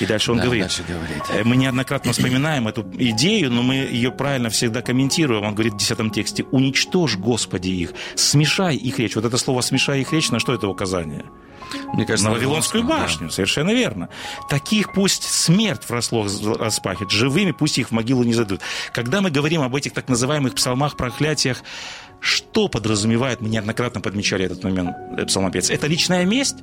И 0.00 0.06
дальше 0.06 0.32
он 0.32 0.38
Да, 0.38 0.44
говорит, 0.44 0.64
дальше 0.64 0.84
говорит. 0.86 1.22
э, 1.30 1.42
мы 1.44 1.56
неоднократно 1.56 2.12
вспоминаем 2.12 2.68
эту 2.68 2.82
идею, 2.98 3.50
но 3.50 3.62
мы 3.62 3.74
ее 3.76 4.10
правильно 4.10 4.50
всегда 4.50 4.82
комментируем. 4.82 5.44
Он 5.44 5.54
говорит 5.54 5.74
в 5.74 5.78
10 5.78 6.12
тексте, 6.12 6.44
уничтожь, 6.50 7.16
Господи, 7.16 7.68
их, 7.68 7.92
смешай 8.14 8.76
их 8.76 8.98
речь. 8.98 9.16
Вот 9.16 9.24
это 9.24 9.38
слово 9.38 9.60
«смешай 9.60 10.00
их 10.00 10.12
речь», 10.12 10.30
на 10.30 10.38
что 10.38 10.52
это 10.54 10.68
указание? 10.68 11.24
Мне 11.94 12.06
кажется, 12.06 12.28
на 12.28 12.34
Вавилонскую 12.34 12.84
да. 12.84 13.00
башню, 13.00 13.30
совершенно 13.30 13.70
верно. 13.70 14.08
Таких 14.48 14.92
пусть 14.92 15.24
смерть 15.24 15.82
врасплох 15.88 16.28
распахит, 16.58 17.10
живыми 17.10 17.50
пусть 17.50 17.78
их 17.78 17.88
в 17.88 17.90
могилу 17.92 18.22
не 18.22 18.34
зададут. 18.34 18.60
Когда 18.92 19.20
мы 19.20 19.30
говорим 19.30 19.62
об 19.62 19.74
этих 19.74 19.92
так 19.92 20.08
называемых 20.08 20.54
псалмах, 20.54 20.96
проклятиях, 20.96 21.62
что 22.20 22.68
подразумевает, 22.68 23.40
мы 23.40 23.48
неоднократно 23.48 24.00
подмечали 24.00 24.44
этот 24.44 24.64
момент, 24.64 24.96
э, 25.16 25.26
псалмопевец, 25.26 25.70
это 25.70 25.86
личная 25.86 26.24
месть? 26.24 26.56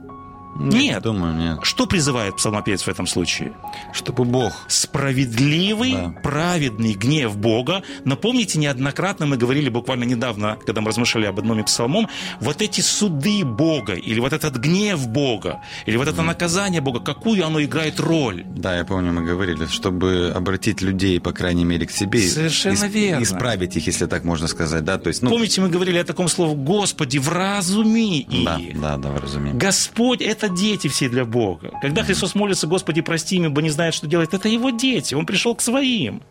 Нет. 0.55 1.03
Думаю, 1.03 1.33
нет. 1.35 1.59
Что 1.63 1.85
призывает 1.87 2.37
псалмопевец 2.37 2.83
в 2.83 2.87
этом 2.87 3.07
случае? 3.07 3.53
Чтобы 3.93 4.23
Бог 4.25 4.53
Справедливый, 4.67 5.93
Да. 5.93 6.15
праведный 6.23 6.93
гнев 6.93 7.37
Бога. 7.37 7.83
Но 8.05 8.15
помните, 8.15 8.59
неоднократно 8.59 9.25
мы 9.25 9.37
говорили 9.37 9.69
буквально 9.69 10.03
недавно, 10.05 10.57
когда 10.65 10.81
мы 10.81 10.89
размышляли 10.89 11.25
об 11.25 11.39
одном 11.39 11.59
из 11.59 11.65
псалмом, 11.65 12.07
вот 12.39 12.61
эти 12.61 12.81
суды 12.81 13.43
Бога, 13.43 13.93
или 13.93 14.19
вот 14.19 14.33
этот 14.33 14.57
гнев 14.57 15.07
Бога, 15.07 15.61
или 15.85 15.97
вот 15.97 16.07
это 16.07 16.21
наказание 16.21 16.81
Бога, 16.81 16.99
какую 16.99 17.45
оно 17.45 17.61
играет 17.61 17.99
роль? 17.99 18.43
Да, 18.55 18.75
я 18.77 18.85
помню, 18.85 19.11
мы 19.13 19.23
говорили, 19.25 19.65
чтобы 19.67 20.31
обратить 20.35 20.81
людей, 20.81 21.19
по 21.19 21.31
крайней 21.31 21.65
мере, 21.65 21.85
к 21.85 21.91
себе. 21.91 22.19
и 22.23 22.27
Совершенно 22.29 22.75
ис- 22.75 22.89
верно. 22.89 23.23
Исправить 23.23 23.75
их, 23.75 23.87
если 23.87 24.05
так 24.05 24.23
можно 24.23 24.47
сказать, 24.47 24.83
да, 24.83 24.97
то 24.97 25.09
есть, 25.09 25.21
ну... 25.21 25.29
Помните, 25.29 25.61
мы 25.61 25.69
говорили 25.69 25.97
о 25.97 26.03
таком 26.03 26.27
слове 26.27 26.55
«Господи, 26.55 27.17
вразуми 27.17 28.19
их». 28.19 28.45
Да, 28.45 28.59
да, 28.75 28.97
да, 28.97 29.19
разумею. 29.19 29.57
Господь– 29.57 30.21
это 30.21 30.42
дети 30.49 30.87
все 30.87 31.09
для 31.09 31.25
Бога. 31.25 31.71
Когда 31.81 32.03
Христос 32.03 32.35
молится, 32.35 32.67
Господи, 32.67 33.01
прости 33.01 33.37
им, 33.37 33.45
ибо 33.45 33.61
не 33.61 33.69
знает, 33.69 33.93
что 33.93 34.07
делает, 34.07 34.33
это 34.33 34.49
его 34.49 34.69
дети, 34.69 35.15
он 35.15 35.25
пришел 35.25 35.55
к 35.55 35.61
своим. 35.61 36.21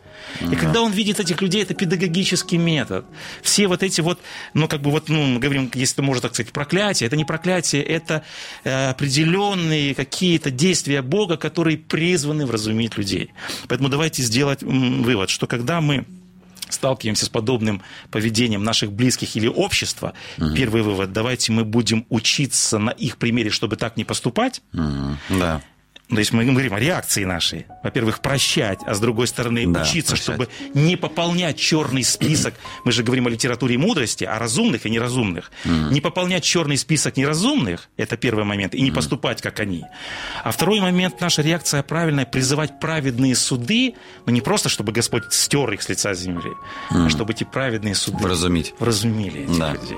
И 0.41 0.55
когда 0.55 0.81
он 0.81 0.91
видит 0.91 1.19
этих 1.19 1.41
людей, 1.41 1.63
это 1.63 1.73
педагогический 1.73 2.57
метод. 2.57 3.05
Все 3.41 3.67
вот 3.67 3.83
эти 3.83 4.01
вот, 4.01 4.19
ну, 4.53 4.67
как 4.67 4.81
бы 4.81 4.91
вот, 4.91 5.09
ну, 5.09 5.23
мы 5.23 5.39
говорим, 5.39 5.69
если 5.73 6.01
можно 6.01 6.21
так 6.21 6.33
сказать, 6.33 6.53
проклятие, 6.53 7.07
это 7.07 7.17
не 7.17 7.25
проклятие, 7.25 7.83
это 7.83 8.23
э, 8.63 8.89
определенные 8.89 9.95
какие-то 9.95 10.51
действия 10.51 11.01
Бога, 11.01 11.37
которые 11.37 11.77
призваны 11.77 12.45
вразумить 12.45 12.97
людей. 12.97 13.31
Поэтому 13.67 13.89
давайте 13.89 14.23
сделать 14.23 14.63
вывод, 14.63 15.29
что 15.29 15.47
когда 15.47 15.81
мы 15.81 16.05
сталкиваемся 16.73 17.25
с 17.25 17.29
подобным 17.29 17.81
поведением 18.11 18.63
наших 18.63 18.91
близких 18.91 19.35
или 19.35 19.47
общества, 19.47 20.13
первый 20.55 20.81
вывод, 20.81 21.13
давайте 21.13 21.51
мы 21.51 21.63
будем 21.63 22.05
учиться 22.09 22.77
на 22.79 22.89
их 22.89 23.17
примере, 23.17 23.49
чтобы 23.49 23.75
так 23.75 23.97
не 23.97 24.03
поступать. 24.03 24.61
Мгм, 24.71 25.17
Да. 25.29 25.61
То 26.13 26.19
есть 26.19 26.31
мы 26.33 26.45
говорим 26.45 26.73
о 26.73 26.79
реакции 26.79 27.23
нашей. 27.25 27.65
Во-первых, 27.83 28.19
прощать, 28.21 28.79
а 28.85 28.93
с 28.93 28.99
другой 28.99 29.27
стороны 29.27 29.65
Да, 29.67 29.81
учиться, 29.81 30.11
прощать. 30.15 30.23
чтобы 30.23 30.47
не 30.73 30.95
пополнять 30.95 31.57
черный 31.57 32.03
список. 32.03 32.53
Мы 32.85 32.91
же 32.91 33.03
говорим 33.03 33.27
о 33.27 33.29
литературе 33.29 33.77
мудрости, 33.77 34.23
о 34.23 34.39
разумных 34.39 34.85
и 34.85 34.89
неразумных. 34.89 35.51
Не 35.65 36.01
пополнять 36.01 36.43
черный 36.43 36.77
список 36.77 37.17
неразумных, 37.17 37.89
это 37.97 38.17
первый 38.17 38.45
момент, 38.45 38.73
и 38.75 38.81
не 38.81 38.91
поступать, 38.91 39.41
как 39.41 39.59
они. 39.59 39.83
А 40.43 40.51
второй 40.51 40.79
момент, 40.79 41.19
наша 41.21 41.41
реакция 41.41 41.83
правильная, 41.83 42.25
призывать 42.25 42.79
праведные 42.79 43.35
суды, 43.35 43.95
но 44.25 44.31
не 44.31 44.41
просто, 44.41 44.69
чтобы 44.69 44.91
Господь 44.91 45.23
стер 45.31 45.71
их 45.73 45.81
с 45.81 45.89
лица 45.89 46.13
земли, 46.13 46.51
а 46.89 47.09
чтобы 47.09 47.33
эти 47.33 47.43
праведные 47.43 47.95
суды 47.95 48.17
Вразумить. 48.23 48.73
вразумили 48.79 49.43
этих 49.43 49.57
Да. 49.57 49.73
людей. 49.73 49.97